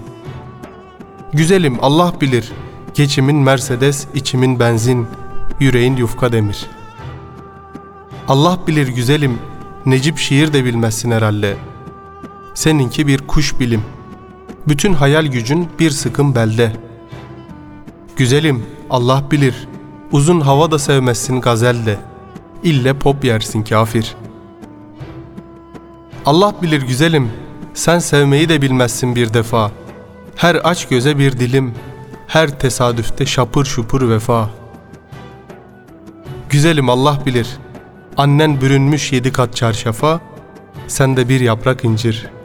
Güzelim 1.33 1.77
Allah 1.81 2.13
bilir, 2.21 2.51
geçimin 2.93 3.35
Mercedes, 3.35 4.07
içimin 4.13 4.59
benzin, 4.59 5.07
yüreğin 5.59 5.95
yufka 5.95 6.31
demir. 6.31 6.65
Allah 8.27 8.59
bilir 8.67 8.87
güzelim, 8.87 9.39
Necip 9.85 10.17
şiir 10.17 10.53
de 10.53 10.65
bilmezsin 10.65 11.11
herhalde. 11.11 11.55
Seninki 12.53 13.07
bir 13.07 13.17
kuş 13.17 13.59
bilim, 13.59 13.81
bütün 14.67 14.93
hayal 14.93 15.25
gücün 15.25 15.69
bir 15.79 15.89
sıkım 15.89 16.35
belde. 16.35 16.73
Güzelim 18.15 18.65
Allah 18.89 19.23
bilir, 19.31 19.68
uzun 20.11 20.41
hava 20.41 20.71
da 20.71 20.79
sevmezsin 20.79 21.41
gazelde. 21.41 21.99
İlle 22.63 22.93
pop 22.93 23.23
yersin 23.25 23.63
kafir. 23.63 24.15
Allah 26.25 26.55
bilir 26.61 26.81
güzelim, 26.81 27.31
sen 27.73 27.99
sevmeyi 27.99 28.49
de 28.49 28.61
bilmezsin 28.61 29.15
bir 29.15 29.33
defa. 29.33 29.71
Her 30.35 30.57
aç 30.63 30.87
göze 30.87 31.17
bir 31.17 31.39
dilim, 31.39 31.73
her 32.27 32.59
tesadüfte 32.59 33.25
şapır 33.25 33.65
şupur 33.65 34.09
vefa. 34.09 34.49
Güzelim 36.49 36.89
Allah 36.89 37.19
bilir, 37.25 37.47
annen 38.17 38.61
bürünmüş 38.61 39.11
yedi 39.11 39.31
kat 39.31 39.55
çarşafa, 39.55 40.19
sen 40.87 41.17
de 41.17 41.29
bir 41.29 41.39
yaprak 41.39 41.85
incir.'' 41.85 42.38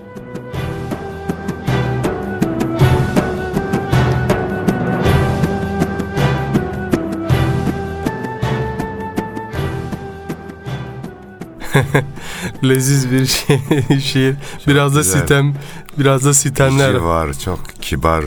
Leziz 12.64 13.10
bir 13.10 13.26
şey, 13.26 13.60
şiir. 14.00 14.36
Biraz 14.66 14.94
da 14.94 14.98
güzel. 14.98 15.20
sitem, 15.20 15.54
biraz 15.98 16.24
da 16.24 16.34
sitemler. 16.34 16.88
Hiciv 16.88 17.04
var, 17.04 17.32
çok 17.44 17.60
kibar, 17.82 18.24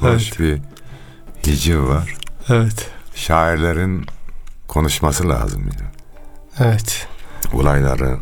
hoş 0.00 0.32
Evet. 0.32 0.40
bir 0.40 0.60
hiciv 1.52 1.88
var. 1.88 2.14
Evet. 2.48 2.90
Şairlerin 3.14 4.06
konuşması 4.68 5.28
lazım 5.28 5.60
yani. 5.62 5.90
Evet. 6.70 7.08
Olayları 7.52 8.16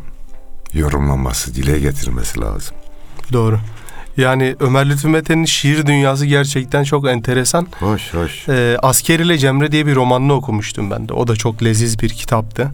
yorumlaması, 0.72 1.54
dile 1.54 1.78
getirmesi 1.80 2.40
lazım. 2.40 2.76
Doğru. 3.32 3.58
Yani 4.16 4.56
Ömer 4.60 4.88
Lütfü 4.90 5.08
Mete'nin 5.08 5.44
şiir 5.44 5.86
dünyası 5.86 6.26
gerçekten 6.26 6.84
çok 6.84 7.08
enteresan. 7.08 7.66
Hoş 7.80 8.14
hoş. 8.14 8.48
Ee, 8.48 8.76
Asker 8.82 9.18
ile 9.20 9.38
Cemre 9.38 9.72
diye 9.72 9.86
bir 9.86 9.94
romanını 9.94 10.32
okumuştum 10.32 10.90
ben 10.90 11.08
de. 11.08 11.12
O 11.12 11.28
da 11.28 11.36
çok 11.36 11.62
leziz 11.62 11.98
bir 12.00 12.08
kitaptı. 12.08 12.70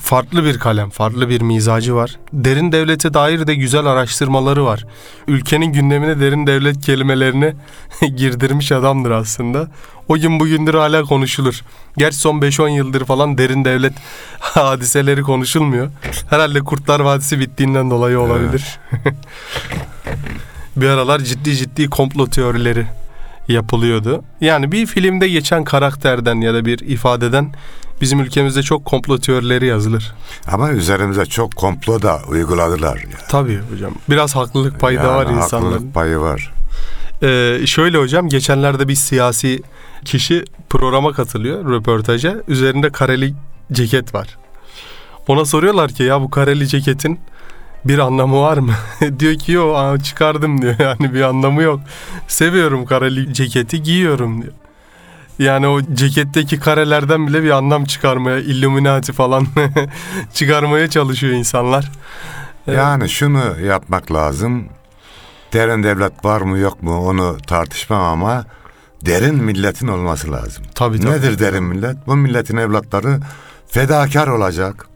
Farklı 0.00 0.44
bir 0.44 0.58
kalem, 0.58 0.90
farklı 0.90 1.28
bir 1.28 1.40
mizacı 1.40 1.94
var. 1.94 2.16
Derin 2.32 2.72
devlete 2.72 3.14
dair 3.14 3.46
de 3.46 3.54
güzel 3.54 3.86
araştırmaları 3.86 4.64
var. 4.64 4.86
Ülkenin 5.28 5.66
gündemine 5.66 6.20
derin 6.20 6.46
devlet 6.46 6.80
kelimelerini 6.86 7.54
girdirmiş 8.16 8.72
adamdır 8.72 9.10
aslında. 9.10 9.68
O 10.08 10.16
gün 10.16 10.40
bugündür 10.40 10.74
hala 10.74 11.02
konuşulur. 11.02 11.62
Gerçi 11.96 12.16
son 12.16 12.40
5-10 12.40 12.68
yıldır 12.68 13.04
falan 13.04 13.38
derin 13.38 13.64
devlet 13.64 13.92
hadiseleri 14.40 15.22
konuşulmuyor. 15.22 15.90
Herhalde 16.30 16.60
Kurtlar 16.60 17.00
Vadisi 17.00 17.40
bittiğinden 17.40 17.90
dolayı 17.90 18.20
olabilir. 18.20 18.78
bir 20.76 20.88
aralar 20.88 21.20
ciddi 21.20 21.56
ciddi 21.56 21.90
komplo 21.90 22.26
teorileri 22.26 22.86
yapılıyordu. 23.48 24.24
Yani 24.40 24.72
bir 24.72 24.86
filmde 24.86 25.28
geçen 25.28 25.64
karakterden 25.64 26.40
ya 26.40 26.54
da 26.54 26.64
bir 26.64 26.78
ifadeden 26.78 27.52
bizim 28.00 28.20
ülkemizde 28.20 28.62
çok 28.62 28.84
komplo 28.84 29.18
teorileri 29.18 29.66
yazılır. 29.66 30.14
Ama 30.48 30.70
üzerimize 30.70 31.26
çok 31.26 31.56
komplo 31.56 32.02
da 32.02 32.20
uyguladılar. 32.28 32.96
Yani. 32.96 33.14
Tabii 33.28 33.60
hocam. 33.72 33.94
Biraz 34.10 34.36
haklılık 34.36 34.80
payı 34.80 34.98
da 34.98 35.14
var 35.14 35.26
Yani 35.26 35.36
insanların. 35.36 35.72
Haklılık 35.72 35.94
payı 35.94 36.18
var. 36.18 36.52
Ee, 37.22 37.66
şöyle 37.66 37.98
hocam 37.98 38.28
geçenlerde 38.28 38.88
bir 38.88 38.94
siyasi 38.94 39.62
kişi 40.04 40.44
programa 40.70 41.12
katılıyor 41.12 41.70
röportaja. 41.70 42.36
Üzerinde 42.48 42.90
kareli 42.90 43.34
ceket 43.72 44.14
var. 44.14 44.36
Ona 45.28 45.44
soruyorlar 45.44 45.90
ki 45.90 46.02
ya 46.02 46.20
bu 46.20 46.30
kareli 46.30 46.68
ceketin 46.68 47.20
bir 47.84 47.98
anlamı 47.98 48.40
var 48.40 48.58
mı? 48.58 48.72
diyor 49.18 49.34
ki 49.34 49.52
yok 49.52 50.04
çıkardım 50.04 50.62
diyor 50.62 50.74
yani 50.78 51.14
bir 51.14 51.20
anlamı 51.20 51.62
yok. 51.62 51.80
Seviyorum 52.28 52.86
kareli 52.86 53.34
ceketi 53.34 53.82
giyiyorum 53.82 54.42
diyor. 54.42 54.52
Yani 55.38 55.66
o 55.66 55.80
ceketteki 55.94 56.60
karelerden 56.60 57.26
bile 57.26 57.42
bir 57.42 57.50
anlam 57.50 57.84
çıkarmaya, 57.84 58.38
Illuminati 58.38 59.12
falan 59.12 59.46
çıkarmaya 60.34 60.90
çalışıyor 60.90 61.32
insanlar. 61.32 61.92
Yani 62.66 63.08
şunu 63.08 63.60
yapmak 63.66 64.12
lazım. 64.12 64.64
Derin 65.52 65.82
devlet 65.82 66.24
var 66.24 66.40
mı 66.40 66.58
yok 66.58 66.82
mu 66.82 67.08
onu 67.08 67.36
tartışmam 67.46 68.02
ama 68.02 68.44
derin 69.06 69.44
milletin 69.44 69.88
olması 69.88 70.32
lazım. 70.32 70.64
Tabii 70.74 71.00
tabii. 71.00 71.12
Nedir 71.12 71.38
derin 71.38 71.64
millet? 71.64 72.06
Bu 72.06 72.16
milletin 72.16 72.56
evlatları 72.56 73.20
fedakar 73.66 74.28
olacak. 74.28 74.88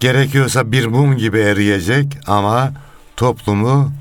Gerekiyorsa 0.00 0.72
bir 0.72 0.86
mum 0.86 1.16
gibi 1.16 1.38
eriyecek 1.38 2.18
ama 2.26 2.72
toplumu 3.16 3.92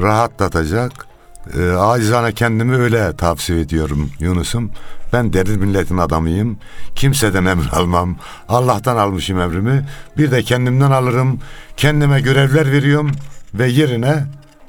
rahatlatacak. 0.00 1.09
Ee, 1.58 1.70
acizane 1.72 2.32
kendimi 2.32 2.76
öyle 2.76 3.16
tavsiye 3.16 3.60
ediyorum 3.60 4.10
Yunus'um. 4.20 4.70
Ben 5.12 5.32
derin 5.32 5.60
milletin 5.60 5.98
adamıyım. 5.98 6.58
Kimseden 6.94 7.44
emir 7.44 7.68
almam. 7.72 8.16
Allah'tan 8.48 8.96
almışım 8.96 9.40
emrimi. 9.40 9.86
Bir 10.18 10.30
de 10.30 10.42
kendimden 10.42 10.90
alırım. 10.90 11.38
Kendime 11.76 12.20
görevler 12.20 12.72
veriyorum 12.72 13.10
ve 13.54 13.66
yerine 13.68 14.24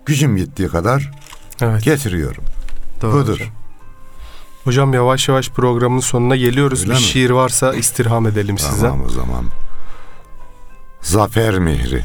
gücüm 0.06 0.38
yettiği 0.38 0.68
kadar 0.70 1.12
Evet. 1.62 1.84
getiriyorum. 1.84 2.44
Doğru 3.02 3.14
Budur. 3.14 3.34
hocam. 3.34 3.48
Hocam 4.64 4.94
yavaş 4.94 5.30
yavaş 5.30 5.50
programın 5.50 6.00
sonuna 6.00 6.36
geliyoruz. 6.36 6.82
Öyle 6.82 6.92
bir 6.92 6.96
mi? 6.98 7.02
şiir 7.02 7.30
varsa 7.30 7.74
istirham 7.74 8.28
edelim 8.28 8.58
size. 8.58 8.82
Tamam 8.82 9.06
o 9.06 9.10
zaman. 9.10 9.46
Zafer 11.02 11.60
Mihri. 11.60 12.04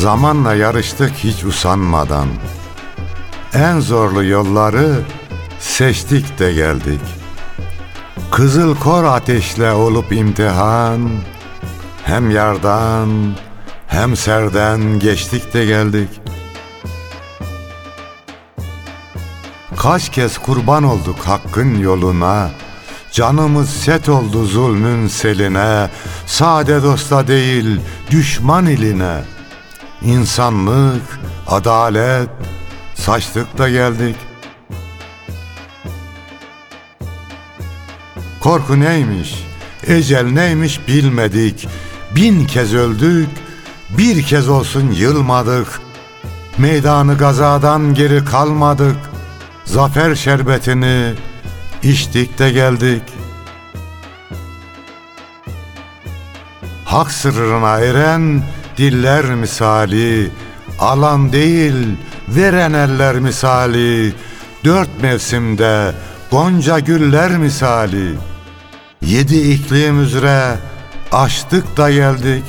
Zamanla 0.00 0.54
yarıştık 0.54 1.12
hiç 1.12 1.44
usanmadan. 1.44 2.26
En 3.54 3.80
zorlu 3.80 4.24
yolları 4.24 5.02
seçtik 5.58 6.38
de 6.38 6.52
geldik. 6.52 7.00
Kızıl 8.30 8.76
kor 8.76 9.04
ateşle 9.04 9.72
olup 9.72 10.12
imtihan. 10.12 11.10
Hem 12.04 12.30
yardan 12.30 13.34
hem 13.86 14.16
serden 14.16 14.98
geçtik 14.98 15.54
de 15.54 15.64
geldik. 15.64 16.08
Kaç 19.76 20.08
kez 20.08 20.38
kurban 20.38 20.84
olduk 20.84 21.18
hakkın 21.24 21.78
yoluna. 21.78 22.50
Canımız 23.12 23.70
set 23.70 24.08
oldu 24.08 24.44
zulmün 24.44 25.08
seline. 25.08 25.90
Sade 26.26 26.82
dosta 26.82 27.28
değil 27.28 27.80
düşman 28.10 28.66
iline 28.66 29.39
İnsanlık, 30.02 31.20
adalet 31.48 32.28
saçtık 32.94 33.58
da 33.58 33.68
geldik 33.68 34.16
Korku 38.40 38.80
neymiş, 38.80 39.46
ecel 39.86 40.24
neymiş 40.24 40.88
bilmedik. 40.88 41.68
Bin 42.16 42.46
kez 42.46 42.74
öldük, 42.74 43.28
bir 43.98 44.22
kez 44.22 44.48
olsun 44.48 44.90
yılmadık. 44.90 45.80
Meydanı 46.58 47.18
gazadan 47.18 47.94
geri 47.94 48.24
kalmadık. 48.24 48.96
Zafer 49.64 50.14
şerbetini 50.14 51.14
içtik 51.82 52.38
de 52.38 52.50
geldik. 52.50 53.02
Hak 56.84 57.12
sırrına 57.12 57.78
eren 57.78 58.42
diller 58.80 59.24
misali, 59.24 60.30
alan 60.78 61.32
değil 61.32 61.96
veren 62.28 62.72
eller 62.72 63.14
misali, 63.14 64.12
dört 64.64 65.02
mevsimde 65.02 65.92
gonca 66.30 66.78
güller 66.78 67.36
misali. 67.36 68.18
Yedi 69.02 69.50
iklim 69.52 70.02
üzere 70.02 70.58
açtık 71.12 71.76
da 71.76 71.90
geldik. 71.90 72.44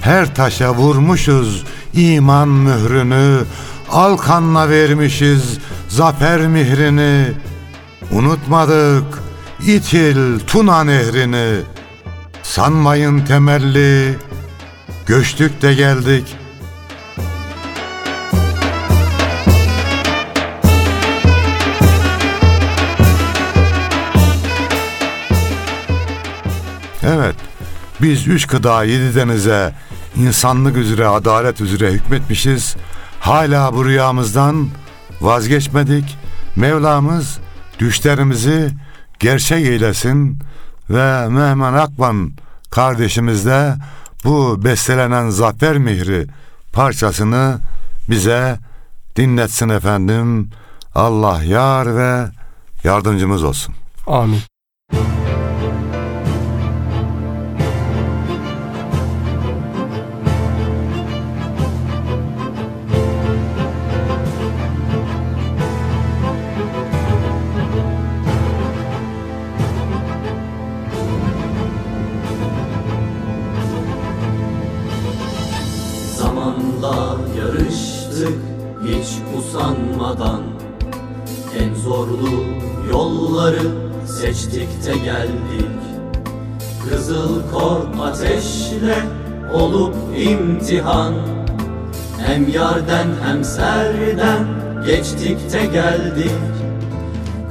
Her 0.00 0.34
taşa 0.34 0.74
vurmuşuz 0.74 1.64
iman 1.94 2.48
mührünü, 2.48 3.44
Alkanla 3.90 4.68
vermişiz 4.68 5.58
zafer 5.88 6.40
mihrini. 6.40 7.32
Unutmadık 8.12 9.22
İtil 9.66 10.40
Tuna 10.40 10.84
nehrini. 10.84 11.60
Sanmayın 12.50 13.24
temelli, 13.24 14.18
göçtük 15.06 15.62
de 15.62 15.74
geldik. 15.74 16.36
Evet, 27.02 27.34
biz 28.02 28.28
üç 28.28 28.46
kıta 28.46 28.84
yedi 28.84 29.14
denize, 29.14 29.74
insanlık 30.16 30.76
üzere, 30.76 31.06
adalet 31.06 31.60
üzere 31.60 31.92
hükmetmişiz. 31.92 32.76
Hala 33.20 33.74
bu 33.74 33.84
rüyamızdan 33.84 34.68
vazgeçmedik. 35.20 36.18
Mevlamız 36.56 37.38
düşlerimizi 37.78 38.70
gerçek 39.18 39.66
eylesin 39.66 40.38
ve 40.90 41.28
Mehmet 41.28 41.80
Akban 41.80 42.32
kardeşimiz 42.70 43.46
de 43.46 43.74
bu 44.24 44.64
bestelenen 44.64 45.30
zafer 45.30 45.78
mihri 45.78 46.26
parçasını 46.72 47.58
bize 48.10 48.58
dinletsin 49.16 49.68
efendim. 49.68 50.50
Allah 50.94 51.42
yar 51.42 51.96
ve 51.96 52.28
yardımcımız 52.84 53.44
olsun. 53.44 53.74
Amin. 54.06 54.49
Zorlu 81.90 82.44
yolları 82.90 83.62
seçtik 84.06 84.86
de 84.86 84.92
geldik. 85.04 85.70
Kızıl 86.84 87.42
kor 87.52 88.02
ateşle 88.02 88.98
olup 89.52 89.94
imtihan. 90.16 91.14
Hem 92.26 92.48
yarden 92.48 93.06
hem 93.24 93.44
serden 93.44 94.46
geçtik 94.86 95.52
de 95.52 95.66
geldik. 95.66 96.32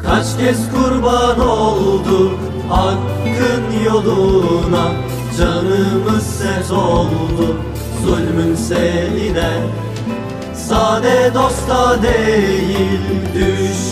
Kaç 0.04 0.38
kez 0.38 0.72
kurban 0.72 1.40
olduk 1.40 2.40
hakkın 2.70 3.84
yoluna. 3.86 4.92
Canımız 5.38 6.24
set 6.24 6.72
oldu 6.72 7.56
zulmün 8.04 8.56
seline. 8.56 9.52
Sade 10.54 11.32
dosta 11.34 12.04
değil 12.04 13.00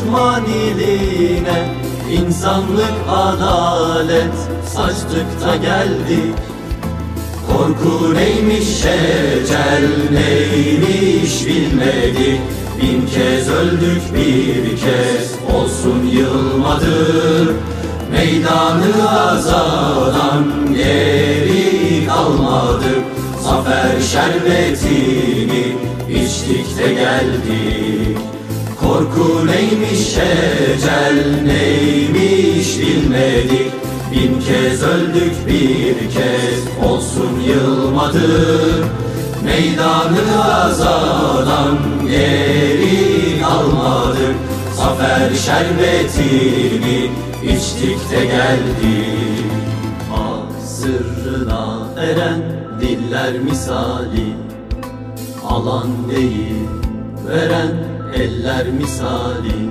düşman 0.07 0.45
iline 0.45 1.75
İnsanlık 2.11 2.93
adalet 3.09 4.33
saçtık 4.65 5.41
da 5.41 5.55
geldik 5.55 6.35
Korku 7.47 8.13
neymiş 8.13 8.85
ecel 8.85 9.83
neymiş 10.11 11.47
bilmedik 11.47 12.41
Bin 12.81 13.07
kez 13.07 13.49
öldük 13.49 14.01
bir 14.15 14.77
kez 14.77 15.35
olsun 15.55 16.07
yılmadık 16.11 17.55
Meydanı 18.11 19.09
azadan 19.09 20.73
geri 20.75 22.07
kalmadık 22.07 23.03
Zafer 23.43 24.01
şerbetini 24.01 25.75
içtik 26.09 26.77
de 26.77 26.93
geldik 26.93 28.36
Korku 28.87 29.47
neymiş 29.47 30.17
ecel 30.17 31.43
neymiş 31.43 32.79
bilmedik. 32.79 33.71
Bin 34.11 34.39
kez 34.39 34.83
öldük 34.83 35.47
bir 35.47 36.09
kez 36.09 36.89
olsun 36.89 37.39
yılmadık. 37.47 38.85
Meydanı 39.43 40.45
azadan 40.63 41.77
geri 42.07 43.41
kalmadık. 43.41 44.35
Zafer 44.73 45.29
şerbetini 45.45 47.11
içtik 47.43 48.11
de 48.11 48.25
geldik. 48.25 49.45
Hak 50.11 50.65
sırrına 50.65 51.87
eren 51.97 52.41
diller 52.81 53.39
misali 53.39 54.33
Alan 55.49 55.87
değil 56.09 56.67
veren 57.27 57.96
eller 58.19 58.65
misali. 58.65 59.69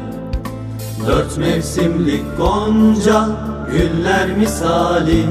Dört 1.07 1.38
mevsimlik 1.38 2.24
gonca 2.38 3.28
güller 3.70 4.36
misali. 4.36 5.22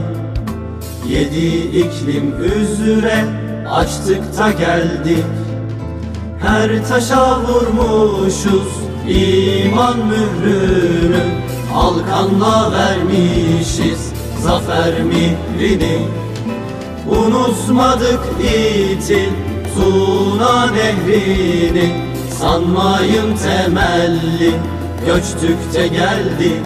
Yedi 1.07 1.47
iklim 1.79 2.33
üzere 2.43 3.25
açtık 3.71 4.37
da 4.37 4.51
geldik. 4.51 5.25
Her 6.41 6.87
taşa 6.87 7.39
vurmuşuz 7.41 8.73
iman 9.07 9.97
mührünü. 9.97 11.23
Alkanla 11.75 12.71
vermişiz 12.71 14.13
zafer 14.39 14.93
mihrini. 15.03 15.99
Unutmadık 17.09 18.19
itin 18.41 19.33
Tuna 19.75 20.71
nehrini 20.71 22.04
Sanmayın 22.41 23.37
temelli 23.37 24.51
Göçtük 25.05 25.73
de 25.73 25.87
geldik. 25.87 26.61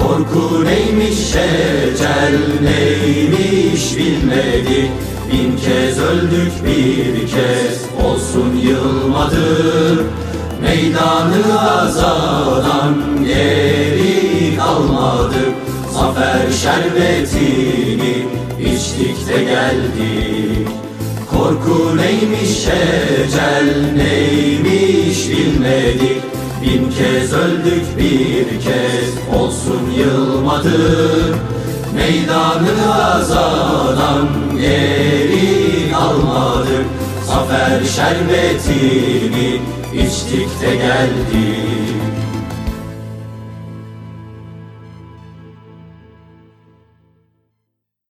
Korku 0.00 0.64
neymiş 0.64 1.34
ecel 1.36 2.38
neymiş 2.62 3.96
bilmedik. 3.96 4.90
Bin 5.32 5.56
kez 5.56 5.98
öldük 5.98 6.52
bir 6.64 7.28
kez 7.28 8.04
olsun 8.06 8.56
yılmadık. 8.62 10.04
Meydanı 10.62 11.60
azadan 11.80 13.24
geri 13.24 14.56
kalmadık. 14.56 15.54
Zafer 15.92 16.50
şerbetini 16.62 18.26
içtik 18.60 19.28
de 19.28 19.44
geldik 19.44 20.63
Korku 21.44 21.96
neymiş 21.96 22.68
ecel 22.68 23.92
neymiş 23.96 25.30
bilmedik. 25.30 26.22
Bin 26.62 26.90
kez 26.90 27.32
öldük 27.32 27.98
bir 27.98 28.60
kez 28.60 29.38
olsun 29.38 29.90
yılmadık 29.98 31.36
Meydanı 31.94 32.94
azadan 33.14 34.28
geri 34.60 35.92
kalmadık. 35.92 36.86
Zafer 37.26 37.84
şerbetini 37.96 39.60
içtik 39.94 40.62
de 40.62 40.76
geldik 40.76 41.93